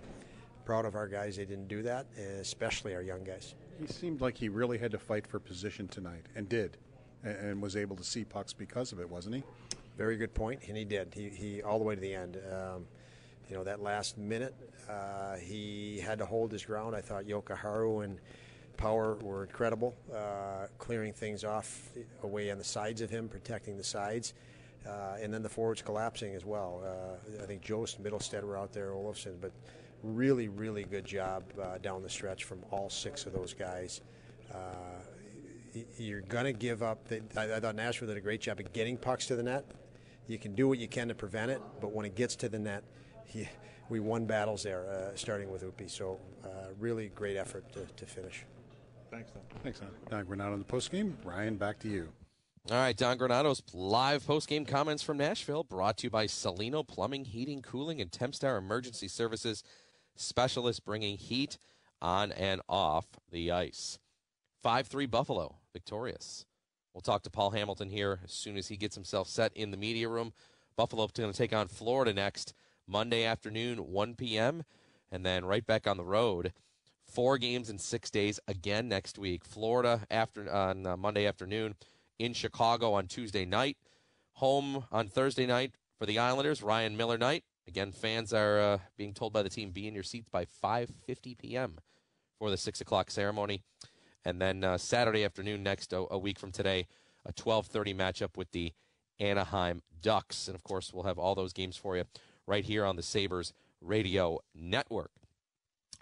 proud 0.65 0.85
of 0.85 0.95
our 0.95 1.07
guys 1.07 1.37
they 1.37 1.45
didn't 1.45 1.67
do 1.67 1.81
that 1.83 2.05
especially 2.39 2.93
our 2.95 3.01
young 3.01 3.23
guys. 3.23 3.55
He 3.79 3.87
seemed 3.87 4.19
like 4.19 4.37
he 4.37 4.49
really 4.49 4.77
had 4.77 4.91
to 4.91 4.99
fight 4.99 5.25
for 5.25 5.39
position 5.39 5.87
tonight, 5.87 6.25
and 6.35 6.49
did, 6.49 6.77
and, 7.23 7.37
and 7.37 7.61
was 7.61 7.77
able 7.77 7.95
to 7.95 8.03
see 8.03 8.25
pucks 8.25 8.51
because 8.51 8.91
of 8.91 8.99
it, 8.99 9.09
wasn't 9.09 9.35
he? 9.35 9.43
Very 9.97 10.17
good 10.17 10.33
point, 10.33 10.61
and 10.67 10.75
he 10.75 10.83
did. 10.83 11.13
He, 11.13 11.29
he 11.29 11.61
all 11.61 11.79
the 11.79 11.85
way 11.85 11.95
to 11.95 12.01
the 12.01 12.13
end. 12.13 12.37
Um, 12.51 12.85
you 13.49 13.55
know 13.55 13.63
that 13.63 13.81
last 13.81 14.17
minute, 14.17 14.53
uh, 14.89 15.35
he 15.35 15.99
had 15.99 16.17
to 16.19 16.25
hold 16.25 16.51
his 16.51 16.65
ground. 16.65 16.95
I 16.95 17.01
thought 17.01 17.25
Jokiharju 17.25 18.03
and 18.03 18.19
Power 18.77 19.15
were 19.15 19.43
incredible, 19.43 19.93
uh, 20.15 20.67
clearing 20.77 21.11
things 21.11 21.43
off 21.43 21.89
away 22.23 22.49
on 22.49 22.57
the 22.57 22.63
sides 22.63 23.01
of 23.01 23.09
him, 23.09 23.27
protecting 23.27 23.75
the 23.75 23.83
sides, 23.83 24.33
uh, 24.87 25.17
and 25.21 25.33
then 25.33 25.43
the 25.43 25.49
forwards 25.49 25.81
collapsing 25.81 26.33
as 26.33 26.45
well. 26.45 26.81
Uh, 26.85 27.43
I 27.43 27.45
think 27.45 27.61
Jost, 27.61 28.01
Mittelstadt 28.01 28.41
were 28.41 28.57
out 28.57 28.71
there, 28.71 28.91
Olofsson, 28.91 29.35
but 29.41 29.51
really, 30.01 30.47
really 30.47 30.85
good 30.85 31.03
job 31.03 31.43
uh, 31.61 31.77
down 31.79 32.01
the 32.01 32.09
stretch 32.09 32.45
from 32.45 32.63
all 32.71 32.89
six 32.89 33.25
of 33.25 33.33
those 33.33 33.53
guys. 33.53 33.99
Uh, 34.49 34.55
you're 35.97 36.21
going 36.21 36.45
to 36.45 36.53
give 36.53 36.81
up. 36.81 37.05
The, 37.09 37.21
I, 37.35 37.55
I 37.55 37.59
thought 37.59 37.75
Nashville 37.75 38.07
did 38.07 38.15
a 38.15 38.21
great 38.21 38.39
job 38.39 38.61
of 38.61 38.71
getting 38.71 38.95
pucks 38.95 39.27
to 39.27 39.35
the 39.35 39.43
net. 39.43 39.65
You 40.27 40.37
can 40.37 40.55
do 40.55 40.69
what 40.69 40.79
you 40.79 40.87
can 40.87 41.09
to 41.09 41.15
prevent 41.15 41.51
it, 41.51 41.61
but 41.81 41.91
when 41.91 42.05
it 42.05 42.15
gets 42.15 42.37
to 42.37 42.47
the 42.47 42.59
net, 42.59 42.83
he, 43.25 43.49
we 43.89 43.99
won 43.99 44.25
battles 44.25 44.63
there, 44.63 44.87
uh, 44.87 45.15
starting 45.15 45.51
with 45.51 45.63
Upi. 45.63 45.89
So, 45.89 46.19
uh, 46.43 46.47
really 46.79 47.09
great 47.09 47.37
effort 47.37 47.71
to, 47.73 47.85
to 47.85 48.05
finish. 48.05 48.45
Thanks, 49.11 49.31
Don. 49.31 49.43
Thanks, 49.63 49.79
Don. 49.79 49.89
Don 50.09 50.25
Granato 50.25 50.53
on 50.53 50.59
the 50.59 50.65
postgame. 50.65 51.13
Ryan, 51.23 51.55
back 51.57 51.79
to 51.79 51.89
you. 51.89 52.09
All 52.69 52.77
right, 52.77 52.95
Don 52.95 53.17
Granato's 53.17 53.63
live 53.73 54.27
post-game 54.27 54.65
comments 54.65 55.01
from 55.01 55.17
Nashville, 55.17 55.63
brought 55.63 55.97
to 55.97 56.03
you 56.03 56.09
by 56.11 56.27
Salino 56.27 56.85
Plumbing, 56.87 57.25
Heating, 57.25 57.63
Cooling, 57.63 57.99
and 57.99 58.11
Tempstar 58.11 58.59
Emergency 58.59 59.07
Services, 59.07 59.63
specialists 60.15 60.79
bringing 60.79 61.17
heat 61.17 61.57
on 62.01 62.31
and 62.33 62.61
off 62.69 63.07
the 63.31 63.51
ice. 63.51 63.97
5-3 64.63 65.09
Buffalo, 65.09 65.55
victorious. 65.73 66.45
We'll 66.93 67.01
talk 67.01 67.23
to 67.23 67.29
Paul 67.29 67.51
Hamilton 67.51 67.89
here 67.89 68.19
as 68.23 68.31
soon 68.31 68.57
as 68.57 68.67
he 68.67 68.77
gets 68.77 68.95
himself 68.95 69.27
set 69.27 69.51
in 69.55 69.71
the 69.71 69.77
media 69.77 70.09
room. 70.09 70.33
Buffalo's 70.75 71.11
going 71.11 71.31
to 71.31 71.37
take 71.37 71.53
on 71.53 71.67
Florida 71.67 72.13
next 72.13 72.53
Monday 72.89 73.23
afternoon, 73.23 73.77
1 73.91 74.15
p.m., 74.15 74.63
and 75.11 75.25
then 75.25 75.45
right 75.45 75.65
back 75.65 75.87
on 75.87 75.97
the 75.97 76.03
road. 76.03 76.53
Four 77.05 77.37
games 77.37 77.69
in 77.69 77.77
six 77.77 78.09
days 78.09 78.39
again 78.47 78.87
next 78.87 79.17
week. 79.17 79.45
Florida 79.45 80.01
after 80.09 80.51
on 80.51 80.85
uh, 80.85 80.97
Monday 80.97 81.25
afternoon, 81.25 81.75
in 82.17 82.33
Chicago 82.33 82.93
on 82.93 83.07
Tuesday 83.07 83.45
night, 83.45 83.77
home 84.33 84.85
on 84.91 85.07
Thursday 85.07 85.45
night 85.45 85.71
for 85.97 86.05
the 86.05 86.19
Islanders. 86.19 86.61
Ryan 86.61 86.97
Miller 86.97 87.17
night. 87.17 87.43
Again, 87.67 87.91
fans 87.91 88.33
are 88.33 88.59
uh, 88.59 88.77
being 88.97 89.13
told 89.13 89.33
by 89.33 89.43
the 89.43 89.49
team 89.49 89.71
be 89.71 89.87
in 89.87 89.93
your 89.93 90.03
seats 90.03 90.27
by 90.29 90.45
5:50 90.45 91.37
p.m. 91.37 91.77
for 92.37 92.49
the 92.49 92.57
six 92.57 92.81
o'clock 92.81 93.11
ceremony, 93.11 93.61
and 94.25 94.41
then 94.41 94.63
uh, 94.63 94.77
Saturday 94.77 95.23
afternoon 95.23 95.63
next 95.63 95.93
a, 95.93 96.05
a 96.11 96.17
week 96.17 96.39
from 96.39 96.51
today, 96.51 96.87
a 97.25 97.33
12:30 97.33 97.95
matchup 97.95 98.37
with 98.37 98.51
the 98.51 98.73
Anaheim 99.19 99.81
Ducks, 100.01 100.47
and 100.47 100.55
of 100.55 100.63
course 100.63 100.93
we'll 100.93 101.03
have 101.03 101.19
all 101.19 101.35
those 101.35 101.53
games 101.53 101.77
for 101.77 101.95
you 101.95 102.05
right 102.49 102.65
here 102.65 102.83
on 102.83 102.95
the 102.95 103.03
Sabres 103.03 103.53
Radio 103.79 104.39
Network. 104.55 105.11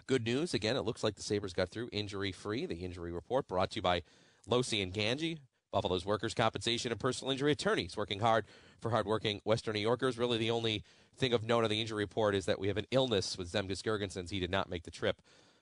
Good 0.06 0.24
news 0.24 0.54
again. 0.54 0.76
It 0.76 0.80
looks 0.86 1.04
like 1.04 1.14
the 1.14 1.22
Sabres 1.22 1.52
got 1.52 1.68
through 1.68 1.90
injury 1.92 2.32
free. 2.32 2.64
The 2.64 2.76
injury 2.76 3.12
report 3.12 3.46
brought 3.46 3.72
to 3.72 3.76
you 3.76 3.82
by 3.82 4.02
Losi 4.48 4.82
and 4.82 4.92
Gangi, 4.92 5.40
Buffalo's 5.70 6.06
workers' 6.06 6.32
compensation 6.32 6.90
and 6.90 6.98
personal 6.98 7.30
injury 7.30 7.52
attorneys, 7.52 7.98
working 7.98 8.20
hard 8.20 8.46
for 8.80 8.90
hardworking 8.90 9.42
Western 9.44 9.74
New 9.74 9.80
Yorkers. 9.80 10.16
Really, 10.16 10.38
the 10.38 10.50
only 10.50 10.82
thing 11.18 11.34
of 11.34 11.44
note 11.44 11.64
on 11.64 11.70
the 11.70 11.82
injury 11.82 12.04
report 12.04 12.34
is 12.34 12.46
that 12.46 12.58
we 12.58 12.68
have 12.68 12.78
an 12.78 12.86
illness 12.90 13.36
with 13.36 13.52
Zemgus 13.52 13.82
Girgensons. 13.82 14.30
He 14.30 14.40
did 14.40 14.50
not 14.50 14.70
make 14.70 14.84
the 14.84 14.90
trip 14.90 15.20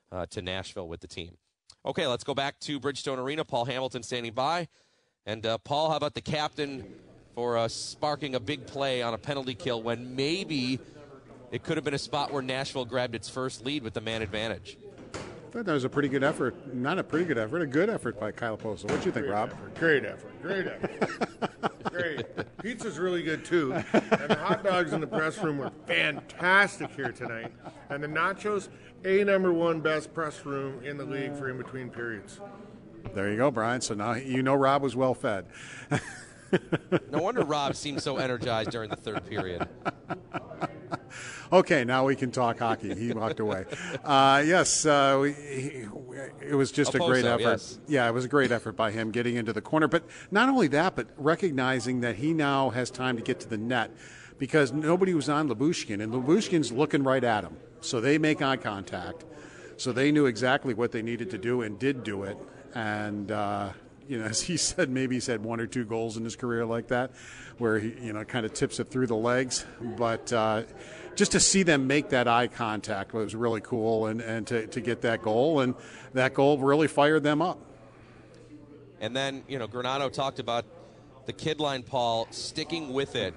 uh, 0.09 0.25
to 0.27 0.41
Nashville 0.41 0.87
with 0.87 1.01
the 1.01 1.07
team. 1.07 1.35
Okay, 1.85 2.07
let's 2.07 2.23
go 2.23 2.33
back 2.33 2.61
to 2.61 2.79
Bridgestone 2.79 3.17
Arena. 3.17 3.43
Paul 3.43 3.65
Hamilton 3.65 4.03
standing 4.03 4.33
by. 4.33 4.69
And 5.25 5.45
uh, 5.45 5.57
Paul, 5.57 5.89
how 5.89 5.97
about 5.97 6.13
the 6.13 6.21
captain 6.21 6.85
for 7.37 7.55
uh, 7.55 7.67
sparking 7.67 8.33
a 8.33 8.39
big 8.39 8.65
play 8.65 9.03
on 9.03 9.13
a 9.13 9.17
penalty 9.19 9.53
kill 9.53 9.83
when 9.83 10.15
maybe 10.15 10.79
it 11.51 11.61
could 11.61 11.77
have 11.77 11.83
been 11.83 11.93
a 11.93 11.99
spot 11.99 12.33
where 12.33 12.41
Nashville 12.41 12.83
grabbed 12.83 13.13
its 13.13 13.29
first 13.29 13.63
lead 13.63 13.83
with 13.83 13.93
the 13.93 14.01
man 14.01 14.23
advantage? 14.23 14.75
I 15.13 15.19
thought 15.51 15.65
that 15.65 15.73
was 15.73 15.83
a 15.83 15.89
pretty 15.89 16.09
good 16.09 16.23
effort. 16.23 16.73
Not 16.73 16.97
a 16.97 17.03
pretty 17.03 17.25
good 17.25 17.37
effort, 17.37 17.61
a 17.61 17.67
good 17.67 17.91
effort 17.91 18.19
by 18.19 18.31
Kyle 18.31 18.57
Okposo. 18.57 18.89
What 18.89 19.01
do 19.01 19.05
you 19.05 19.11
think, 19.11 19.27
Great 19.27 19.29
Rob? 19.29 19.51
effort, 19.51 19.75
Great 19.75 20.05
effort. 20.05 20.41
Great 20.41 20.65
effort. 20.65 21.83
Great. 21.91 22.57
Pizza's 22.57 22.97
really 22.97 23.21
good 23.21 23.45
too. 23.45 23.71
And 23.71 24.29
the 24.29 24.39
hot 24.41 24.63
dogs 24.63 24.93
in 24.93 24.99
the 24.99 25.05
press 25.05 25.37
room 25.37 25.59
were 25.59 25.71
fantastic 25.85 26.89
here 26.95 27.11
tonight. 27.11 27.53
And 27.91 28.03
the 28.03 28.07
nachos, 28.07 28.69
a 29.05 29.23
number 29.23 29.53
one 29.53 29.79
best 29.79 30.11
press 30.11 30.43
room 30.43 30.83
in 30.83 30.97
the 30.97 31.05
league 31.05 31.35
for 31.35 31.51
in 31.51 31.57
between 31.59 31.91
periods. 31.91 32.39
There 33.13 33.29
you 33.29 33.37
go, 33.37 33.51
Brian. 33.51 33.81
So 33.81 33.93
now 33.93 34.15
you 34.15 34.41
know 34.41 34.55
Rob 34.55 34.81
was 34.81 34.95
well 34.95 35.13
fed. 35.13 35.45
No 37.11 37.21
wonder 37.21 37.43
Rob 37.43 37.75
seemed 37.75 38.01
so 38.01 38.17
energized 38.17 38.71
during 38.71 38.89
the 38.89 38.95
third 38.95 39.25
period. 39.25 39.67
Okay, 41.51 41.85
now 41.85 42.05
we 42.05 42.15
can 42.15 42.31
talk 42.31 42.59
hockey. 42.59 42.93
He 42.93 43.13
walked 43.13 43.39
away. 43.39 43.65
Uh, 44.03 44.43
yes, 44.45 44.85
uh, 44.85 45.17
we, 45.21 45.33
he, 45.33 45.85
it 46.41 46.55
was 46.55 46.71
just 46.71 46.93
a 46.93 46.99
great 46.99 47.25
effort. 47.25 47.41
yes. 47.41 47.79
Yeah, 47.87 48.07
it 48.07 48.13
was 48.13 48.25
a 48.25 48.27
great 48.27 48.51
effort 48.51 48.75
by 48.75 48.91
him 48.91 49.11
getting 49.11 49.35
into 49.35 49.53
the 49.53 49.61
corner. 49.61 49.87
But 49.87 50.03
not 50.29 50.49
only 50.49 50.67
that, 50.69 50.95
but 50.95 51.07
recognizing 51.17 52.01
that 52.01 52.17
he 52.17 52.33
now 52.33 52.69
has 52.71 52.91
time 52.91 53.15
to 53.15 53.23
get 53.23 53.39
to 53.41 53.49
the 53.49 53.57
net 53.57 53.91
because 54.37 54.73
nobody 54.73 55.13
was 55.13 55.29
on 55.29 55.47
Lyubushkin, 55.49 56.01
and 56.01 56.13
Lyubushkin's 56.13 56.71
looking 56.71 57.03
right 57.03 57.23
at 57.23 57.43
him. 57.43 57.57
So 57.79 58.01
they 58.01 58.17
make 58.17 58.41
eye 58.41 58.57
contact. 58.57 59.23
So 59.77 59.91
they 59.91 60.11
knew 60.11 60.25
exactly 60.25 60.73
what 60.73 60.91
they 60.91 61.01
needed 61.01 61.29
to 61.31 61.37
do 61.37 61.61
and 61.61 61.79
did 61.79 62.03
do 62.03 62.23
it. 62.23 62.37
And 62.73 63.31
uh, 63.31 63.69
you 64.07 64.19
know, 64.19 64.25
as 64.29 64.41
he 64.41 64.57
said, 64.57 64.89
maybe 64.89 65.15
he's 65.15 65.27
had 65.27 65.43
one 65.43 65.59
or 65.59 65.67
two 65.67 65.85
goals 65.85 66.17
in 66.17 66.23
his 66.23 66.35
career 66.35 66.65
like 66.65 66.87
that, 66.87 67.11
where 67.57 67.79
he 67.79 67.93
you 68.01 68.13
know 68.13 68.23
kind 68.23 68.45
of 68.45 68.53
tips 68.53 68.79
it 68.79 68.89
through 68.89 69.07
the 69.07 69.15
legs. 69.15 69.65
But 69.81 70.31
uh, 70.33 70.63
just 71.15 71.31
to 71.33 71.39
see 71.39 71.63
them 71.63 71.87
make 71.87 72.09
that 72.09 72.27
eye 72.27 72.47
contact 72.47 73.13
was 73.13 73.35
really 73.35 73.61
cool, 73.61 74.05
and, 74.05 74.21
and 74.21 74.45
to, 74.47 74.67
to 74.67 74.81
get 74.81 75.01
that 75.01 75.21
goal, 75.21 75.61
and 75.61 75.75
that 76.13 76.33
goal 76.33 76.57
really 76.59 76.87
fired 76.87 77.23
them 77.23 77.41
up. 77.41 77.59
And 78.99 79.15
then, 79.15 79.43
you 79.47 79.59
know, 79.59 79.67
Granato 79.67 80.11
talked 80.11 80.39
about 80.39 80.65
the 81.25 81.33
kid 81.33 81.59
line, 81.59 81.83
Paul, 81.83 82.27
sticking 82.31 82.93
with 82.93 83.15
it. 83.15 83.33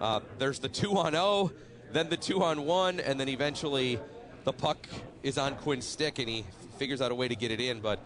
Uh, 0.00 0.20
there's 0.38 0.58
the 0.58 0.68
two 0.68 0.96
on 0.96 1.12
0, 1.12 1.52
then 1.92 2.08
the 2.08 2.16
two 2.16 2.42
on 2.42 2.64
1, 2.64 3.00
and 3.00 3.18
then 3.18 3.28
eventually 3.28 3.98
the 4.44 4.52
puck 4.52 4.86
is 5.22 5.38
on 5.38 5.56
Quinn's 5.56 5.86
stick 5.86 6.18
and 6.18 6.28
he 6.28 6.44
figures 6.78 7.00
out 7.00 7.10
a 7.10 7.14
way 7.14 7.28
to 7.28 7.36
get 7.36 7.50
it 7.50 7.60
in. 7.60 7.80
But 7.80 8.00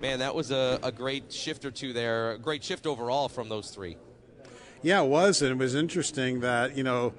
man, 0.00 0.18
that 0.20 0.34
was 0.34 0.50
a, 0.50 0.78
a 0.82 0.92
great 0.92 1.32
shift 1.32 1.64
or 1.64 1.70
two 1.70 1.92
there. 1.92 2.32
A 2.32 2.38
great 2.38 2.62
shift 2.64 2.86
overall 2.86 3.28
from 3.28 3.48
those 3.48 3.70
three. 3.70 3.96
Yeah, 4.82 5.02
it 5.02 5.08
was, 5.08 5.40
and 5.40 5.52
it 5.52 5.58
was 5.58 5.74
interesting 5.74 6.40
that 6.40 6.76
you 6.76 6.84
know 6.84 7.14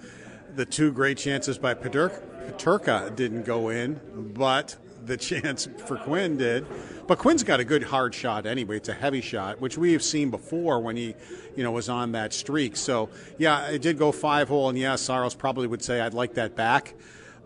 the 0.55 0.65
two 0.65 0.91
great 0.91 1.17
chances 1.17 1.57
by 1.57 1.73
Peterka 1.73 3.15
didn't 3.15 3.43
go 3.43 3.69
in, 3.69 3.99
but 4.33 4.75
the 5.05 5.17
chance 5.17 5.67
for 5.85 5.97
Quinn 5.97 6.37
did. 6.37 6.65
But 7.07 7.19
Quinn's 7.19 7.43
got 7.43 7.59
a 7.59 7.63
good 7.63 7.83
hard 7.83 8.15
shot 8.15 8.45
anyway. 8.45 8.77
It's 8.77 8.89
a 8.89 8.93
heavy 8.93 9.21
shot, 9.21 9.61
which 9.61 9.77
we 9.77 9.93
have 9.93 10.03
seen 10.03 10.31
before 10.31 10.79
when 10.79 10.95
he, 10.95 11.15
you 11.55 11.63
know, 11.63 11.71
was 11.71 11.89
on 11.89 12.13
that 12.13 12.33
streak. 12.33 12.75
So 12.75 13.09
yeah, 13.37 13.67
it 13.67 13.81
did 13.81 13.97
go 13.97 14.11
five 14.11 14.47
hole, 14.47 14.69
and 14.69 14.77
yes, 14.77 15.01
Saros 15.01 15.35
probably 15.35 15.67
would 15.67 15.83
say 15.83 16.01
I'd 16.01 16.13
like 16.13 16.35
that 16.35 16.55
back. 16.55 16.95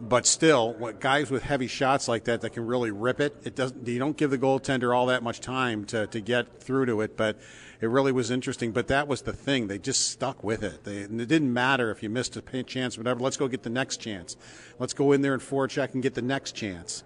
But 0.01 0.25
still, 0.25 0.73
what 0.73 0.99
guys 0.99 1.29
with 1.29 1.43
heavy 1.43 1.67
shots 1.67 2.07
like 2.07 2.23
that 2.25 2.41
that 2.41 2.51
can 2.51 2.65
really 2.65 2.91
rip 2.91 3.19
it, 3.19 3.35
it 3.43 3.55
doesn't. 3.55 3.87
You 3.87 3.99
don't 3.99 4.15
give 4.15 4.31
the 4.31 4.37
goaltender 4.37 4.95
all 4.95 5.07
that 5.07 5.23
much 5.23 5.39
time 5.39 5.85
to, 5.85 6.07
to 6.07 6.21
get 6.21 6.61
through 6.61 6.85
to 6.87 7.01
it. 7.01 7.17
But 7.17 7.37
it 7.81 7.87
really 7.87 8.11
was 8.11 8.31
interesting. 8.31 8.71
But 8.71 8.87
that 8.87 9.07
was 9.07 9.23
the 9.23 9.33
thing; 9.33 9.67
they 9.67 9.77
just 9.77 10.09
stuck 10.09 10.43
with 10.43 10.63
it. 10.63 10.83
They, 10.83 10.97
it 10.97 11.27
didn't 11.27 11.53
matter 11.53 11.91
if 11.91 12.01
you 12.01 12.09
missed 12.09 12.37
a 12.37 12.63
chance, 12.63 12.97
whatever. 12.97 13.19
Let's 13.19 13.37
go 13.37 13.47
get 13.47 13.63
the 13.63 13.69
next 13.69 13.97
chance. 13.97 14.37
Let's 14.79 14.93
go 14.93 15.11
in 15.11 15.21
there 15.21 15.33
and 15.33 15.41
forecheck 15.41 15.93
and 15.93 16.01
get 16.01 16.13
the 16.13 16.21
next 16.21 16.53
chance 16.53 17.03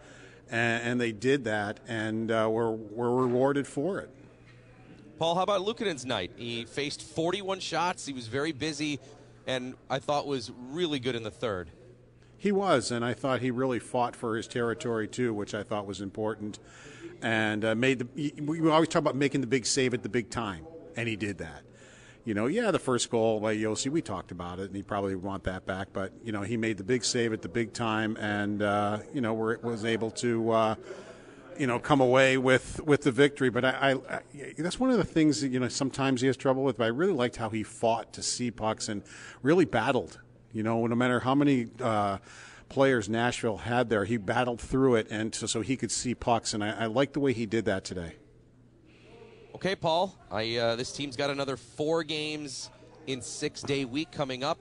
and, 0.53 0.83
and 0.83 1.01
they 1.01 1.11
did 1.11 1.45
that, 1.45 1.79
and 1.87 2.31
uh, 2.31 2.47
were 2.49 2.71
were 2.71 3.13
rewarded 3.13 3.67
for 3.67 3.99
it. 3.99 4.09
Paul, 5.19 5.35
how 5.35 5.43
about 5.43 5.61
Luukkonen's 5.61 6.05
night? 6.05 6.31
He 6.35 6.65
faced 6.65 7.01
41 7.01 7.59
shots. 7.59 8.05
He 8.05 8.13
was 8.13 8.27
very 8.27 8.51
busy, 8.51 8.99
and 9.47 9.75
I 9.89 9.99
thought 9.99 10.27
was 10.27 10.51
really 10.69 10.99
good 10.99 11.15
in 11.15 11.23
the 11.23 11.31
third. 11.31 11.69
He 12.43 12.51
was, 12.51 12.91
and 12.91 13.05
I 13.05 13.13
thought 13.13 13.39
he 13.39 13.51
really 13.51 13.79
fought 13.79 14.15
for 14.15 14.35
his 14.35 14.47
territory 14.47 15.07
too, 15.07 15.33
which 15.33 15.53
I 15.53 15.63
thought 15.63 15.87
was 15.87 16.01
important. 16.01 16.59
And 17.21 17.63
uh, 17.63 17.73
made 17.73 17.99
the. 17.99 18.33
We 18.41 18.69
always 18.69 18.89
talk 18.89 18.99
about 18.99 19.15
making 19.15 19.41
the 19.41 19.47
big 19.47 19.65
save 19.65 19.93
at 19.93 20.03
the 20.03 20.09
big 20.09 20.29
time, 20.29 20.67
and 20.97 21.07
he 21.07 21.15
did 21.15 21.37
that 21.37 21.63
you 22.25 22.33
know, 22.33 22.47
yeah, 22.47 22.71
the 22.71 22.79
first 22.79 23.09
goal 23.09 23.39
by 23.39 23.55
Josi, 23.55 23.91
we 23.91 24.01
talked 24.01 24.31
about 24.31 24.59
it, 24.59 24.67
and 24.67 24.75
he 24.75 24.81
probably 24.81 25.13
would 25.13 25.23
want 25.23 25.43
that 25.43 25.65
back. 25.65 25.89
But 25.91 26.13
you 26.23 26.31
know, 26.31 26.41
he 26.41 26.55
made 26.55 26.77
the 26.77 26.83
big 26.83 27.03
save 27.03 27.33
at 27.33 27.41
the 27.41 27.49
big 27.49 27.73
time, 27.73 28.15
and 28.17 28.61
uh, 28.61 28.99
you 29.13 29.21
know, 29.21 29.33
where 29.33 29.51
it 29.51 29.63
was 29.63 29.85
able 29.85 30.11
to. 30.11 30.51
Uh, 30.51 30.75
you 31.55 31.67
know, 31.67 31.77
come 31.77 32.01
away 32.01 32.35
with, 32.35 32.81
with 32.83 33.03
the 33.03 33.11
victory, 33.11 33.51
but 33.51 33.63
I, 33.63 33.69
I, 33.69 34.15
I, 34.15 34.21
that's 34.57 34.79
one 34.79 34.89
of 34.89 34.97
the 34.97 35.03
things 35.03 35.41
that 35.41 35.49
you 35.49 35.59
know 35.59 35.67
sometimes 35.67 36.21
he 36.21 36.25
has 36.25 36.35
trouble 36.35 36.63
with. 36.63 36.79
But 36.79 36.85
I 36.85 36.87
really 36.87 37.13
liked 37.13 37.35
how 37.35 37.49
he 37.49 37.61
fought 37.61 38.11
to 38.13 38.23
see 38.23 38.49
pucks 38.49 38.89
and 38.89 39.03
really 39.43 39.65
battled. 39.65 40.17
You 40.53 40.63
know, 40.63 40.85
no 40.85 40.95
matter 40.95 41.19
how 41.19 41.33
many 41.35 41.67
uh, 41.81 42.19
players 42.69 43.09
Nashville 43.09 43.57
had 43.57 43.89
there, 43.89 44.05
he 44.05 44.17
battled 44.17 44.61
through 44.61 44.95
it, 44.95 45.07
and 45.09 45.33
so, 45.33 45.47
so 45.47 45.61
he 45.61 45.75
could 45.75 45.91
see 45.91 46.13
pucks. 46.13 46.53
And 46.53 46.63
I, 46.63 46.83
I 46.83 46.85
like 46.85 47.13
the 47.13 47.19
way 47.19 47.33
he 47.33 47.45
did 47.45 47.65
that 47.65 47.83
today. 47.83 48.13
Okay, 49.55 49.75
Paul. 49.75 50.15
I 50.31 50.57
uh, 50.57 50.75
this 50.75 50.91
team's 50.91 51.15
got 51.15 51.29
another 51.29 51.57
four 51.57 52.03
games 52.03 52.69
in 53.07 53.21
six 53.21 53.61
day 53.61 53.85
week 53.85 54.11
coming 54.11 54.43
up 54.43 54.59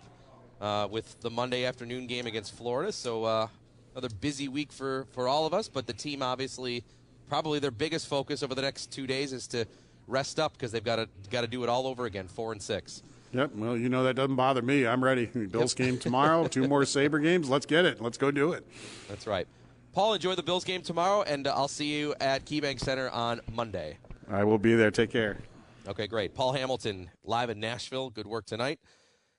uh, 0.60 0.88
with 0.90 1.20
the 1.20 1.30
Monday 1.30 1.64
afternoon 1.64 2.06
game 2.06 2.26
against 2.26 2.54
Florida. 2.54 2.92
So 2.92 3.24
uh, 3.24 3.48
another 3.94 4.14
busy 4.20 4.48
week 4.48 4.72
for 4.72 5.06
for 5.12 5.28
all 5.28 5.46
of 5.46 5.54
us. 5.54 5.68
But 5.68 5.86
the 5.86 5.92
team 5.92 6.22
obviously 6.22 6.84
probably 7.28 7.58
their 7.58 7.70
biggest 7.70 8.06
focus 8.06 8.42
over 8.42 8.54
the 8.54 8.62
next 8.62 8.92
two 8.92 9.06
days 9.06 9.32
is 9.32 9.46
to 9.48 9.66
rest 10.06 10.38
up 10.38 10.52
because 10.52 10.72
they've 10.72 10.84
got 10.84 10.96
to 10.96 11.08
got 11.30 11.40
to 11.40 11.46
do 11.46 11.62
it 11.64 11.68
all 11.68 11.86
over 11.86 12.06
again. 12.06 12.28
Four 12.28 12.52
and 12.52 12.62
six. 12.62 13.02
Yep. 13.32 13.54
Well, 13.54 13.76
you 13.76 13.88
know 13.88 14.04
that 14.04 14.14
doesn't 14.14 14.36
bother 14.36 14.62
me. 14.62 14.86
I'm 14.86 15.02
ready. 15.02 15.26
Bills 15.50 15.78
yep. 15.78 15.86
game 15.86 15.98
tomorrow. 15.98 16.46
two 16.46 16.68
more 16.68 16.84
Sabre 16.84 17.18
games. 17.18 17.48
Let's 17.48 17.66
get 17.66 17.84
it. 17.84 18.00
Let's 18.00 18.18
go 18.18 18.30
do 18.30 18.52
it. 18.52 18.66
That's 19.08 19.26
right. 19.26 19.46
Paul, 19.92 20.14
enjoy 20.14 20.34
the 20.34 20.42
Bills 20.42 20.64
game 20.64 20.82
tomorrow, 20.82 21.22
and 21.22 21.46
uh, 21.46 21.54
I'll 21.54 21.68
see 21.68 21.98
you 21.98 22.14
at 22.20 22.46
KeyBank 22.46 22.80
Center 22.80 23.10
on 23.10 23.40
Monday. 23.52 23.98
I 24.30 24.44
will 24.44 24.58
be 24.58 24.74
there. 24.74 24.90
Take 24.90 25.10
care. 25.10 25.38
Okay, 25.86 26.06
great. 26.06 26.34
Paul 26.34 26.52
Hamilton 26.52 27.10
live 27.24 27.50
in 27.50 27.60
Nashville. 27.60 28.08
Good 28.08 28.26
work 28.26 28.46
tonight. 28.46 28.78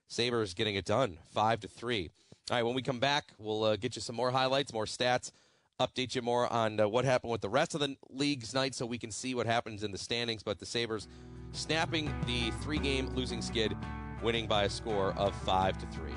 Sabres 0.06 0.54
getting 0.54 0.76
it 0.76 0.84
done, 0.84 1.18
five 1.32 1.60
to 1.60 1.68
three. 1.68 2.10
All 2.50 2.56
right, 2.56 2.62
when 2.62 2.74
we 2.74 2.82
come 2.82 3.00
back, 3.00 3.32
we'll 3.38 3.64
uh, 3.64 3.76
get 3.76 3.96
you 3.96 4.02
some 4.02 4.14
more 4.14 4.30
highlights, 4.30 4.72
more 4.72 4.84
stats, 4.84 5.32
update 5.80 6.14
you 6.14 6.22
more 6.22 6.52
on 6.52 6.78
uh, 6.78 6.86
what 6.86 7.04
happened 7.04 7.32
with 7.32 7.40
the 7.40 7.48
rest 7.48 7.74
of 7.74 7.80
the 7.80 7.96
league's 8.10 8.54
night, 8.54 8.74
so 8.74 8.84
we 8.84 8.98
can 8.98 9.10
see 9.10 9.34
what 9.34 9.46
happens 9.46 9.82
in 9.82 9.90
the 9.90 9.98
standings. 9.98 10.42
But 10.42 10.58
the 10.58 10.66
Sabres 10.66 11.08
snapping 11.54 12.12
the 12.26 12.50
three-game 12.62 13.08
losing 13.14 13.40
skid, 13.40 13.76
winning 14.22 14.46
by 14.46 14.64
a 14.64 14.70
score 14.70 15.12
of 15.16 15.34
five 15.34 15.78
to 15.78 15.86
three. 15.86 16.12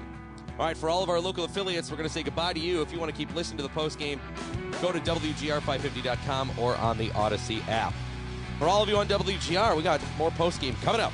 All 0.60 0.65
right, 0.65 0.76
for 0.76 0.89
all 0.89 1.04
of 1.04 1.10
our 1.10 1.19
local 1.19 1.45
affiliates, 1.45 1.91
we're 1.91 1.97
going 1.97 2.10
to 2.10 2.13
say 2.13 2.23
goodbye 2.23 2.54
to 2.54 2.60
you. 2.60 2.82
If 2.82 2.91
you 2.91 3.00
want 3.00 3.12
to 3.12 3.17
keep 3.17 3.34
listening 3.36 3.58
to 3.58 3.63
the 3.63 3.69
post 3.69 4.00
game, 4.00 4.19
go 4.82 4.91
to 4.91 5.00
WGR550.com 5.00 6.52
or 6.60 6.76
on 6.78 6.97
the 6.97 7.10
Audacy 7.10 7.65
app. 7.67 7.93
For 8.58 8.65
all 8.65 8.82
of 8.82 8.89
you 8.89 8.97
on 8.97 9.08
WGR, 9.08 9.78
we 9.78 9.84
got 9.84 10.02
more 10.17 10.32
post 10.32 10.60
game 10.60 10.76
coming 10.82 11.02
up. 11.02 11.13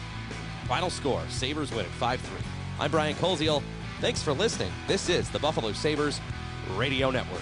Final 0.68 0.90
score 0.90 1.22
Sabres 1.28 1.72
win 1.72 1.86
at 1.86 1.92
5 1.92 2.22
3. 2.22 2.40
I'm 2.80 2.90
Brian 2.90 3.16
Koziel. 3.16 3.62
Thanks 4.00 4.24
for 4.24 4.32
listening. 4.32 4.72
This 4.88 5.10
is 5.10 5.30
the 5.30 5.40
Buffalo 5.40 5.74
Sabres 5.74 6.22
Radio 6.76 7.12
Network. 7.12 7.42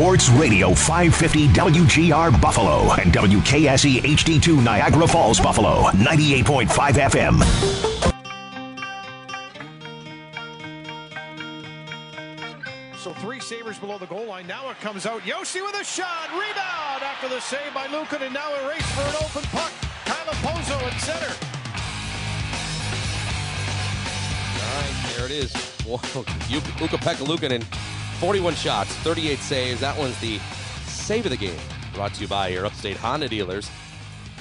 Sports 0.00 0.30
Radio 0.30 0.72
550 0.72 1.48
WGR 1.48 2.40
Buffalo 2.40 2.90
and 2.94 3.12
WKSE 3.12 4.00
HD2 4.00 4.64
Niagara 4.64 5.06
Falls 5.06 5.38
Buffalo 5.38 5.82
98.5 5.90 6.66
FM. 6.94 7.42
So 12.96 13.12
three 13.12 13.40
Sabres 13.40 13.78
below 13.78 13.98
the 13.98 14.06
goal 14.06 14.24
line. 14.24 14.46
Now 14.46 14.70
it 14.70 14.80
comes 14.80 15.04
out. 15.04 15.20
Josi 15.20 15.60
with 15.60 15.78
a 15.78 15.84
shot. 15.84 16.30
Rebound 16.32 17.02
after 17.02 17.28
the 17.28 17.38
save 17.40 17.74
by 17.74 17.86
Lukin. 17.88 18.22
And 18.22 18.32
now 18.32 18.54
a 18.54 18.68
race 18.70 18.90
for 18.92 19.02
an 19.02 19.16
open 19.16 19.42
puck. 19.50 19.70
Kyle 20.06 20.24
Okposo 20.32 20.80
at 20.82 20.98
center. 21.02 21.34
All 24.64 24.80
right, 24.80 25.14
there 25.14 25.26
it 25.26 25.32
is. 25.32 25.52
Ukko-Pekka 25.86 27.26
Luukkonen 27.26 27.89
41 28.20 28.54
shots, 28.54 28.94
38 28.96 29.38
saves. 29.38 29.80
That 29.80 29.96
one's 29.96 30.20
the 30.20 30.38
save 30.84 31.24
of 31.24 31.30
the 31.30 31.38
game. 31.38 31.58
Brought 31.94 32.12
to 32.12 32.20
you 32.20 32.28
by 32.28 32.48
your 32.48 32.66
upstate 32.66 32.98
Honda 32.98 33.30
dealers. 33.30 33.70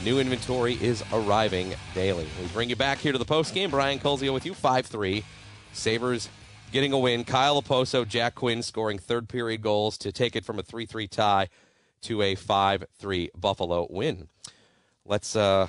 New 0.04 0.20
inventory 0.20 0.74
is 0.82 1.02
arriving 1.14 1.74
daily. 1.96 2.28
We 2.42 2.48
bring 2.48 2.70
you 2.70 2.76
back 2.76 2.98
here 2.98 3.14
to 3.14 3.18
the 3.18 3.24
post 3.24 3.54
game. 3.54 3.70
Brian 3.70 3.98
Koziel 3.98 4.34
with 4.34 4.46
you, 4.46 4.54
5 4.54 4.86
3. 4.86 5.24
Sabres 5.72 6.28
getting 6.74 6.92
a 6.92 7.00
win. 7.00 7.24
Kyle 7.24 7.62
Okposo, 7.62 8.06
Jack 8.06 8.36
Quinn 8.36 8.62
scoring 8.64 9.00
third 9.00 9.30
period 9.30 9.62
goals 9.62 9.98
to 10.00 10.12
take 10.12 10.36
it 10.36 10.44
from 10.44 10.60
a 10.60 10.64
3 10.64 10.86
3 10.86 11.08
tie 11.08 11.48
to 12.02 12.22
a 12.22 12.36
5 12.36 12.84
3 12.98 13.30
Buffalo 13.34 13.88
win. 13.90 14.28
Let's 15.06 15.38
uh, 15.38 15.68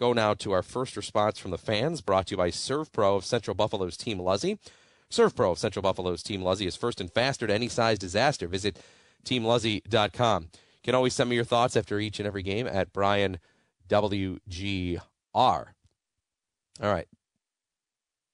go 0.00 0.12
now 0.12 0.34
to 0.34 0.50
our 0.50 0.64
first 0.64 0.96
response 0.96 1.38
from 1.38 1.52
the 1.52 1.58
fans, 1.58 2.00
brought 2.00 2.26
to 2.26 2.32
you 2.32 2.38
by 2.38 2.50
ServPro 2.50 3.16
of 3.16 3.24
Central 3.24 3.54
Buffalo's 3.54 3.96
Team 3.96 4.18
Luzzy. 4.18 4.58
ServPro 5.10 5.52
of 5.52 5.58
Central 5.58 5.82
Buffalo's 5.82 6.22
Team 6.22 6.42
Luzzy 6.42 6.66
is 6.66 6.76
first 6.76 7.00
and 7.00 7.12
faster 7.12 7.46
to 7.46 7.54
any 7.54 7.68
size 7.68 7.98
disaster. 7.98 8.48
Visit 8.48 8.78
teamluzzy.com. 9.24 10.42
You 10.42 10.48
can 10.82 10.94
always 10.94 11.14
send 11.14 11.30
me 11.30 11.36
your 11.36 11.44
thoughts 11.44 11.76
after 11.76 11.98
each 11.98 12.18
and 12.18 12.26
every 12.26 12.42
game 12.42 12.66
at 12.66 12.92
Brian 12.92 13.38
WGR. 13.88 15.00
All 15.34 15.64
right. 16.80 17.08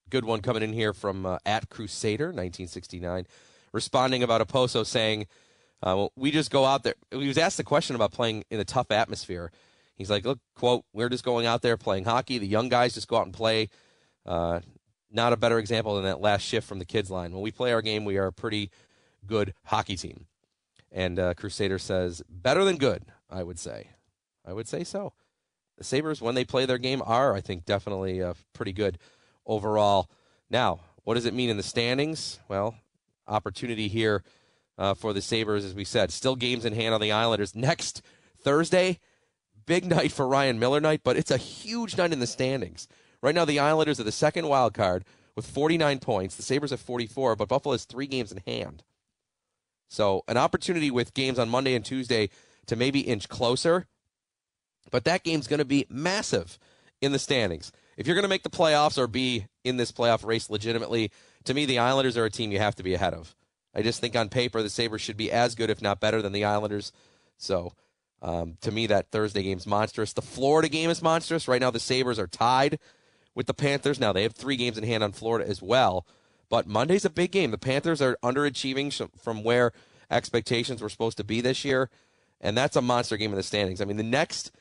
Good 0.09 0.25
one 0.25 0.41
coming 0.41 0.63
in 0.63 0.73
here 0.73 0.93
from 0.93 1.25
uh, 1.25 1.37
at 1.45 1.69
Crusader 1.69 2.25
1969, 2.25 3.25
responding 3.71 4.21
about 4.21 4.47
Okposo 4.47 4.85
saying, 4.85 5.25
uh, 5.81 6.07
"We 6.15 6.29
just 6.29 6.51
go 6.51 6.65
out 6.65 6.83
there." 6.83 6.93
He 7.11 7.27
was 7.27 7.37
asked 7.37 7.57
the 7.57 7.63
question 7.63 7.95
about 7.95 8.11
playing 8.11 8.43
in 8.51 8.59
a 8.59 8.65
tough 8.65 8.91
atmosphere. 8.91 9.51
He's 9.95 10.11
like, 10.11 10.23
"Look, 10.23 10.39
quote, 10.55 10.85
we're 10.93 11.09
just 11.09 11.23
going 11.23 11.47
out 11.47 11.63
there 11.63 11.77
playing 11.77 12.03
hockey. 12.03 12.37
The 12.37 12.45
young 12.45 12.69
guys 12.69 12.93
just 12.93 13.07
go 13.07 13.17
out 13.17 13.25
and 13.25 13.33
play. 13.33 13.69
Uh, 14.23 14.59
not 15.13 15.33
a 15.33 15.37
better 15.37 15.59
example 15.59 15.95
than 15.95 16.05
that 16.05 16.21
last 16.21 16.41
shift 16.41 16.67
from 16.67 16.79
the 16.79 16.85
kids 16.85 17.11
line. 17.11 17.31
When 17.31 17.41
we 17.41 17.51
play 17.51 17.71
our 17.71 17.81
game, 17.81 18.03
we 18.03 18.17
are 18.17 18.27
a 18.27 18.33
pretty 18.33 18.71
good 19.25 19.53
hockey 19.65 19.95
team. 19.95 20.25
And 20.91 21.17
uh, 21.19 21.33
Crusader 21.33 21.79
says, 21.79 22.21
better 22.29 22.63
than 22.63 22.77
good, 22.77 23.03
I 23.29 23.43
would 23.43 23.59
say. 23.59 23.89
I 24.45 24.53
would 24.53 24.67
say 24.67 24.83
so. 24.83 25.13
The 25.77 25.83
Sabres, 25.83 26.21
when 26.21 26.35
they 26.35 26.45
play 26.45 26.65
their 26.65 26.77
game, 26.77 27.01
are, 27.05 27.33
I 27.33 27.41
think, 27.41 27.65
definitely 27.65 28.21
uh, 28.21 28.33
pretty 28.53 28.73
good 28.73 28.99
overall. 29.45 30.09
Now, 30.49 30.81
what 31.03 31.15
does 31.15 31.25
it 31.25 31.33
mean 31.33 31.49
in 31.49 31.57
the 31.57 31.63
standings? 31.63 32.39
Well, 32.47 32.75
opportunity 33.27 33.87
here 33.87 34.23
uh, 34.77 34.93
for 34.93 35.13
the 35.13 35.21
Sabres, 35.21 35.65
as 35.65 35.73
we 35.73 35.83
said. 35.83 36.11
Still 36.11 36.35
games 36.35 36.65
in 36.65 36.73
hand 36.73 36.93
on 36.93 37.01
the 37.01 37.11
Islanders. 37.11 37.55
Next 37.55 38.01
Thursday, 38.39 38.99
big 39.65 39.85
night 39.85 40.11
for 40.11 40.27
Ryan 40.27 40.59
Miller 40.59 40.79
night, 40.79 41.01
but 41.03 41.17
it's 41.17 41.31
a 41.31 41.37
huge 41.37 41.97
night 41.97 42.13
in 42.13 42.19
the 42.19 42.27
standings. 42.27 42.87
Right 43.23 43.33
now, 43.33 43.45
the 43.45 43.59
Islanders 43.59 44.01
are 44.01 44.03
the 44.03 44.11
second 44.11 44.49
wild 44.49 44.73
card 44.73 45.05
with 45.33 45.47
49 45.47 45.99
points. 45.99 46.35
The 46.35 46.43
Sabres 46.43 46.71
have 46.71 46.81
44, 46.81 47.37
but 47.37 47.47
Buffalo 47.47 47.71
has 47.71 47.85
three 47.85 48.05
games 48.05 48.33
in 48.33 48.41
hand. 48.45 48.83
So, 49.87 50.25
an 50.27 50.35
opportunity 50.35 50.91
with 50.91 51.13
games 51.13 51.39
on 51.39 51.47
Monday 51.47 51.73
and 51.73 51.85
Tuesday 51.85 52.29
to 52.65 52.75
maybe 52.75 52.99
inch 52.99 53.29
closer. 53.29 53.87
But 54.91 55.05
that 55.05 55.23
game's 55.23 55.47
going 55.47 55.59
to 55.59 55.65
be 55.65 55.85
massive 55.89 56.59
in 57.01 57.13
the 57.13 57.19
standings. 57.19 57.71
If 57.95 58.07
you're 58.07 58.15
going 58.15 58.23
to 58.23 58.29
make 58.29 58.43
the 58.43 58.49
playoffs 58.49 58.97
or 58.97 59.07
be 59.07 59.47
in 59.63 59.77
this 59.77 59.93
playoff 59.93 60.25
race 60.25 60.49
legitimately, 60.49 61.09
to 61.45 61.53
me, 61.53 61.65
the 61.65 61.79
Islanders 61.79 62.17
are 62.17 62.25
a 62.25 62.29
team 62.29 62.51
you 62.51 62.59
have 62.59 62.75
to 62.75 62.83
be 62.83 62.93
ahead 62.93 63.13
of. 63.13 63.33
I 63.73 63.83
just 63.83 64.01
think 64.01 64.17
on 64.17 64.27
paper, 64.27 64.61
the 64.61 64.69
Sabres 64.69 65.01
should 65.01 65.15
be 65.15 65.31
as 65.31 65.55
good, 65.55 65.69
if 65.69 65.81
not 65.81 66.01
better, 66.01 66.21
than 66.21 66.33
the 66.33 66.43
Islanders. 66.43 66.91
So, 67.37 67.71
um, 68.21 68.57
to 68.59 68.71
me, 68.71 68.87
that 68.87 69.11
Thursday 69.11 69.43
game's 69.43 69.65
monstrous. 69.65 70.11
The 70.11 70.21
Florida 70.21 70.67
game 70.67 70.89
is 70.89 71.01
monstrous. 71.01 71.47
Right 71.47 71.61
now, 71.61 71.71
the 71.71 71.79
Sabres 71.79 72.19
are 72.19 72.27
tied 72.27 72.79
with 73.35 73.47
the 73.47 73.53
Panthers. 73.53 73.99
Now, 73.99 74.13
they 74.13 74.23
have 74.23 74.33
three 74.33 74.55
games 74.55 74.77
in 74.77 74.83
hand 74.83 75.03
on 75.03 75.11
Florida 75.11 75.49
as 75.49 75.61
well. 75.61 76.05
But 76.49 76.67
Monday's 76.67 77.05
a 77.05 77.09
big 77.09 77.31
game. 77.31 77.51
The 77.51 77.57
Panthers 77.57 78.01
are 78.01 78.17
underachieving 78.23 79.09
from 79.19 79.43
where 79.43 79.71
expectations 80.11 80.81
were 80.81 80.89
supposed 80.89 81.17
to 81.17 81.23
be 81.23 81.41
this 81.41 81.65
year. 81.65 81.89
And 82.39 82.57
that's 82.57 82.75
a 82.75 82.81
monster 82.81 83.17
game 83.17 83.31
in 83.31 83.37
the 83.37 83.43
standings. 83.43 83.81
I 83.81 83.85
mean, 83.85 83.97
the 83.97 84.03
next 84.03 84.51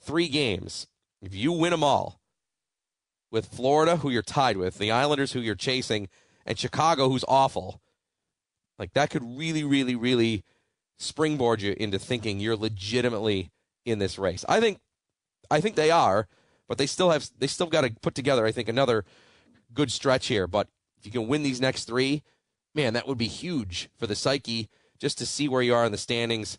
three 0.00 0.28
games, 0.28 0.88
if 1.22 1.34
you 1.34 1.52
win 1.52 1.70
them 1.70 1.84
all, 1.84 2.20
with 3.30 3.46
Florida, 3.46 3.96
who 3.96 4.10
you're 4.10 4.20
tied 4.20 4.58
with, 4.58 4.76
the 4.76 4.90
Islanders, 4.90 5.32
who 5.32 5.40
you're 5.40 5.54
chasing, 5.54 6.08
and 6.44 6.58
Chicago, 6.58 7.08
who's 7.08 7.24
awful, 7.26 7.80
like 8.78 8.92
that 8.92 9.08
could 9.10 9.22
really, 9.24 9.64
really, 9.64 9.94
really 9.94 10.44
springboard 10.98 11.62
you 11.62 11.74
into 11.78 11.98
thinking 11.98 12.40
you're 12.40 12.56
legitimately 12.56 13.50
in 13.86 13.98
this 14.00 14.18
race. 14.18 14.44
I 14.48 14.60
think, 14.60 14.80
I 15.50 15.60
think 15.60 15.76
they 15.76 15.90
are, 15.90 16.28
but 16.72 16.78
they 16.78 16.86
still 16.86 17.10
have 17.10 17.28
they 17.38 17.46
still 17.46 17.66
got 17.66 17.82
to 17.82 17.90
put 18.00 18.14
together. 18.14 18.46
I 18.46 18.50
think 18.50 18.66
another 18.66 19.04
good 19.74 19.92
stretch 19.92 20.28
here. 20.28 20.46
But 20.46 20.68
if 20.96 21.04
you 21.04 21.12
can 21.12 21.28
win 21.28 21.42
these 21.42 21.60
next 21.60 21.84
three, 21.84 22.22
man, 22.74 22.94
that 22.94 23.06
would 23.06 23.18
be 23.18 23.26
huge 23.26 23.90
for 23.98 24.06
the 24.06 24.16
psyche 24.16 24.70
just 24.98 25.18
to 25.18 25.26
see 25.26 25.50
where 25.50 25.60
you 25.60 25.74
are 25.74 25.84
in 25.84 25.92
the 25.92 25.98
standings 25.98 26.58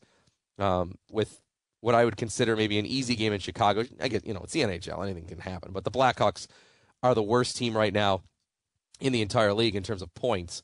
um, 0.59 0.99
with 1.11 1.41
what 1.79 1.95
I 1.95 2.05
would 2.05 2.15
consider 2.15 2.55
maybe 2.55 2.77
an 2.77 2.85
easy 2.85 3.15
game 3.15 3.33
in 3.33 3.39
Chicago. 3.39 3.85
I 3.99 4.07
get, 4.07 4.23
you 4.27 4.35
know, 4.35 4.41
it's 4.43 4.53
the 4.53 4.61
NHL, 4.61 5.01
anything 5.01 5.25
can 5.25 5.39
happen. 5.39 5.71
But 5.71 5.83
the 5.83 5.89
Blackhawks 5.89 6.45
are 7.01 7.15
the 7.15 7.23
worst 7.23 7.57
team 7.57 7.75
right 7.75 7.91
now 7.91 8.21
in 8.99 9.13
the 9.13 9.23
entire 9.23 9.55
league 9.55 9.75
in 9.75 9.81
terms 9.81 10.03
of 10.03 10.13
points 10.13 10.61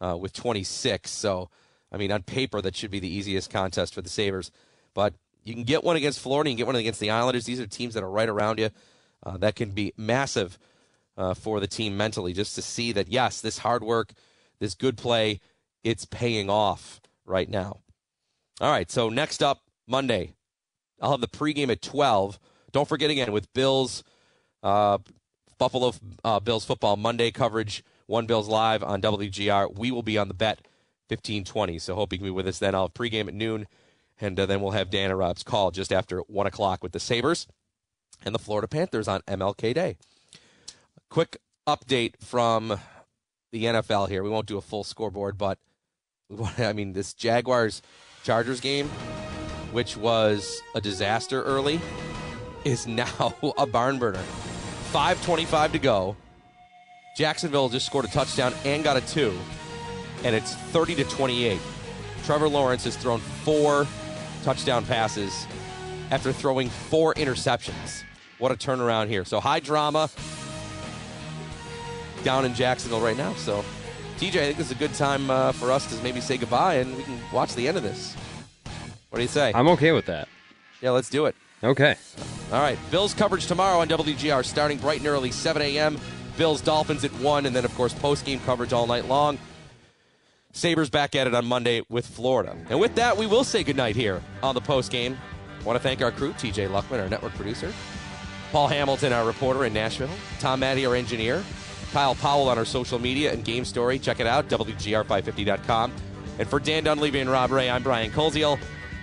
uh, 0.00 0.16
with 0.16 0.32
26. 0.32 1.10
So, 1.10 1.50
I 1.90 1.96
mean, 1.96 2.12
on 2.12 2.22
paper, 2.22 2.60
that 2.60 2.76
should 2.76 2.92
be 2.92 3.00
the 3.00 3.12
easiest 3.12 3.50
contest 3.50 3.92
for 3.92 4.02
the 4.02 4.08
Sabres. 4.08 4.52
But 4.94 5.14
you 5.44 5.54
can 5.54 5.64
get 5.64 5.84
one 5.84 5.96
against 5.96 6.20
Florida, 6.20 6.50
you 6.50 6.54
can 6.54 6.58
get 6.58 6.66
one 6.66 6.76
against 6.76 7.00
the 7.00 7.10
Islanders. 7.10 7.44
These 7.44 7.60
are 7.60 7.66
teams 7.66 7.94
that 7.94 8.02
are 8.02 8.10
right 8.10 8.28
around 8.28 8.58
you. 8.58 8.70
Uh, 9.24 9.36
that 9.38 9.54
can 9.54 9.70
be 9.70 9.92
massive 9.96 10.58
uh, 11.16 11.34
for 11.34 11.60
the 11.60 11.66
team 11.66 11.96
mentally 11.96 12.32
just 12.32 12.54
to 12.56 12.62
see 12.62 12.92
that, 12.92 13.08
yes, 13.08 13.40
this 13.40 13.58
hard 13.58 13.82
work, 13.82 14.12
this 14.58 14.74
good 14.74 14.96
play, 14.96 15.40
it's 15.82 16.04
paying 16.04 16.50
off 16.50 17.00
right 17.24 17.48
now. 17.48 17.80
All 18.60 18.70
right, 18.70 18.90
so 18.90 19.08
next 19.08 19.42
up, 19.42 19.62
Monday, 19.86 20.34
I'll 21.00 21.12
have 21.12 21.20
the 21.20 21.28
pregame 21.28 21.70
at 21.70 21.82
12. 21.82 22.38
Don't 22.72 22.88
forget 22.88 23.10
again 23.10 23.32
with 23.32 23.52
Bills, 23.52 24.04
uh, 24.62 24.98
Buffalo 25.58 25.92
uh, 26.24 26.40
Bills 26.40 26.64
football 26.64 26.96
Monday 26.96 27.30
coverage, 27.30 27.84
One 28.06 28.26
Bills 28.26 28.48
Live 28.48 28.82
on 28.82 29.00
WGR. 29.00 29.76
We 29.76 29.90
will 29.90 30.02
be 30.02 30.18
on 30.18 30.28
the 30.28 30.34
bet 30.34 30.58
1520. 31.08 31.78
So 31.78 31.94
hope 31.94 32.12
you 32.12 32.18
can 32.18 32.26
be 32.26 32.30
with 32.30 32.48
us 32.48 32.58
then. 32.58 32.74
I'll 32.74 32.82
have 32.82 32.94
pregame 32.94 33.28
at 33.28 33.34
noon, 33.34 33.66
and 34.24 34.38
uh, 34.38 34.46
then 34.46 34.60
we'll 34.60 34.72
have 34.72 34.90
Dan 34.90 35.10
and 35.10 35.18
Rob's 35.18 35.42
call 35.42 35.70
just 35.70 35.92
after 35.92 36.20
1 36.20 36.46
o'clock 36.46 36.82
with 36.82 36.92
the 36.92 37.00
Sabres 37.00 37.46
and 38.24 38.34
the 38.34 38.38
Florida 38.38 38.68
Panthers 38.68 39.08
on 39.08 39.20
MLK 39.22 39.74
Day. 39.74 39.96
Quick 41.10 41.38
update 41.66 42.14
from 42.20 42.78
the 43.52 43.64
NFL 43.64 44.08
here. 44.08 44.22
We 44.22 44.30
won't 44.30 44.46
do 44.46 44.58
a 44.58 44.62
full 44.62 44.84
scoreboard, 44.84 45.38
but 45.38 45.58
I 46.58 46.72
mean, 46.72 46.92
this 46.92 47.14
Jaguars 47.14 47.82
Chargers 48.22 48.60
game 48.60 48.90
which 49.74 49.96
was 49.96 50.62
a 50.76 50.80
disaster 50.80 51.42
early, 51.42 51.80
is 52.64 52.86
now 52.86 53.34
a 53.58 53.66
barn 53.66 53.98
burner. 53.98 54.22
5.25 54.92 55.72
to 55.72 55.78
go. 55.80 56.16
Jacksonville 57.16 57.68
just 57.68 57.84
scored 57.84 58.04
a 58.04 58.08
touchdown 58.08 58.54
and 58.64 58.84
got 58.84 58.96
a 58.96 59.00
two, 59.00 59.36
and 60.22 60.34
it's 60.34 60.54
30 60.54 60.94
to 60.96 61.04
28. 61.04 61.60
Trevor 62.24 62.48
Lawrence 62.48 62.84
has 62.84 62.96
thrown 62.96 63.18
four 63.18 63.86
touchdown 64.44 64.84
passes 64.84 65.46
after 66.10 66.32
throwing 66.32 66.68
four 66.68 67.14
interceptions. 67.14 68.04
What 68.38 68.52
a 68.52 68.56
turnaround 68.56 69.08
here. 69.08 69.24
So 69.24 69.40
high 69.40 69.60
drama 69.60 70.10
down 72.22 72.44
in 72.44 72.54
Jacksonville 72.54 73.00
right 73.00 73.16
now. 73.16 73.32
So, 73.34 73.64
TJ, 74.18 74.28
I 74.28 74.46
think 74.46 74.58
this 74.58 74.66
is 74.66 74.72
a 74.72 74.78
good 74.78 74.94
time 74.94 75.30
uh, 75.30 75.52
for 75.52 75.72
us 75.72 75.86
to 75.96 76.02
maybe 76.02 76.20
say 76.20 76.36
goodbye 76.36 76.74
and 76.74 76.94
we 76.96 77.02
can 77.02 77.18
watch 77.32 77.54
the 77.54 77.66
end 77.66 77.76
of 77.76 77.82
this. 77.82 78.14
What 79.10 79.16
do 79.18 79.22
you 79.22 79.28
say? 79.28 79.52
I'm 79.54 79.68
okay 79.68 79.92
with 79.92 80.06
that. 80.06 80.28
Yeah, 80.80 80.90
let's 80.90 81.08
do 81.08 81.26
it. 81.26 81.34
Okay. 81.62 81.96
All 82.52 82.60
right. 82.60 82.78
Bills 82.90 83.14
coverage 83.14 83.46
tomorrow 83.46 83.78
on 83.78 83.88
WGR 83.88 84.44
starting 84.44 84.78
bright 84.78 84.98
and 84.98 85.06
early, 85.06 85.30
7 85.30 85.62
a.m. 85.62 85.98
Bills 86.36 86.60
Dolphins 86.60 87.04
at 87.04 87.12
1, 87.12 87.46
and 87.46 87.56
then, 87.56 87.64
of 87.64 87.74
course, 87.76 87.94
post 87.94 88.26
game 88.26 88.40
coverage 88.40 88.72
all 88.72 88.86
night 88.86 89.06
long. 89.06 89.38
Sabres 90.54 90.88
back 90.88 91.16
at 91.16 91.26
it 91.26 91.34
on 91.34 91.44
Monday 91.44 91.82
with 91.88 92.06
Florida. 92.06 92.56
And 92.70 92.78
with 92.78 92.94
that, 92.94 93.16
we 93.16 93.26
will 93.26 93.42
say 93.42 93.64
goodnight 93.64 93.96
here 93.96 94.22
on 94.40 94.54
the 94.54 94.60
post 94.60 94.90
game. 94.90 95.18
Want 95.64 95.76
to 95.76 95.82
thank 95.82 96.00
our 96.00 96.12
crew, 96.12 96.32
TJ 96.34 96.68
Luckman, 96.68 97.02
our 97.02 97.08
network 97.08 97.34
producer, 97.34 97.72
Paul 98.52 98.68
Hamilton, 98.68 99.12
our 99.12 99.26
reporter 99.26 99.64
in 99.64 99.72
Nashville, 99.72 100.10
Tom 100.38 100.60
Maddy, 100.60 100.86
our 100.86 100.94
engineer, 100.94 101.42
Kyle 101.92 102.14
Powell 102.14 102.48
on 102.48 102.56
our 102.56 102.64
social 102.64 103.00
media 103.00 103.32
and 103.32 103.44
game 103.44 103.64
story. 103.64 103.98
Check 103.98 104.20
it 104.20 104.28
out, 104.28 104.48
WGR550.com. 104.48 105.92
And 106.38 106.48
for 106.48 106.60
Dan 106.60 106.84
Dunleavy 106.84 107.20
and 107.20 107.30
Rob 107.30 107.50
Ray, 107.50 107.68
I'm 107.68 107.82
Brian 107.82 108.12
Koziel. 108.12 108.58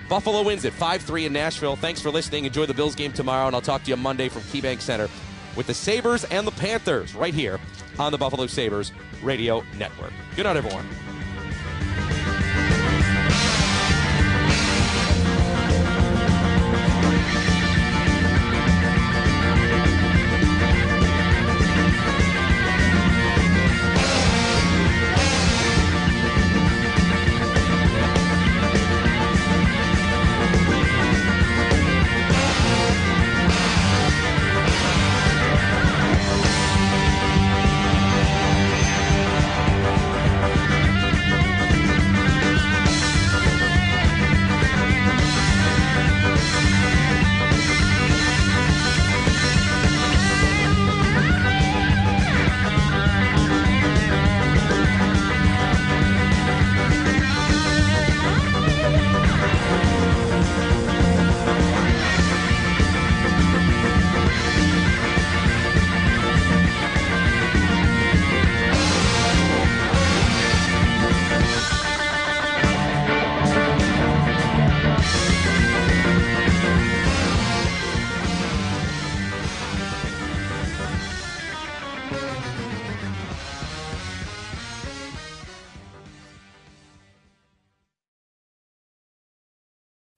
Buffalo 0.10 0.44
wins 0.44 0.64
at 0.64 0.74
5 0.74 1.02
3 1.02 1.26
in 1.26 1.34
Nashville. 1.34 1.76
Thanks 1.76 2.02
for 2.02 2.12
listening. 2.12 2.46
Enjoy 2.46 2.66
the 2.66 2.74
Bills 2.74 2.96
game 2.96 3.12
tomorrow, 3.12 3.48
and 3.48 3.56
I'll 3.56 3.62
talk 3.62 3.84
to 3.84 3.90
you 3.90 3.98
Monday 3.98 4.30
from 4.30 4.42
KeyBank 4.44 4.80
Center 4.80 5.10
with 5.58 5.68
the 5.68 5.74
Sabres 5.74 6.24
and 6.26 6.48
the 6.48 6.52
Panthers 6.52 7.14
right 7.14 7.34
here 7.34 7.60
on 8.00 8.14
the 8.14 8.18
Buffalo 8.18 8.48
Sabres 8.48 8.94
Radio 9.22 9.64
Network. 9.78 10.14
Good 10.36 10.44
night, 10.44 10.56
everyone. 10.56 10.86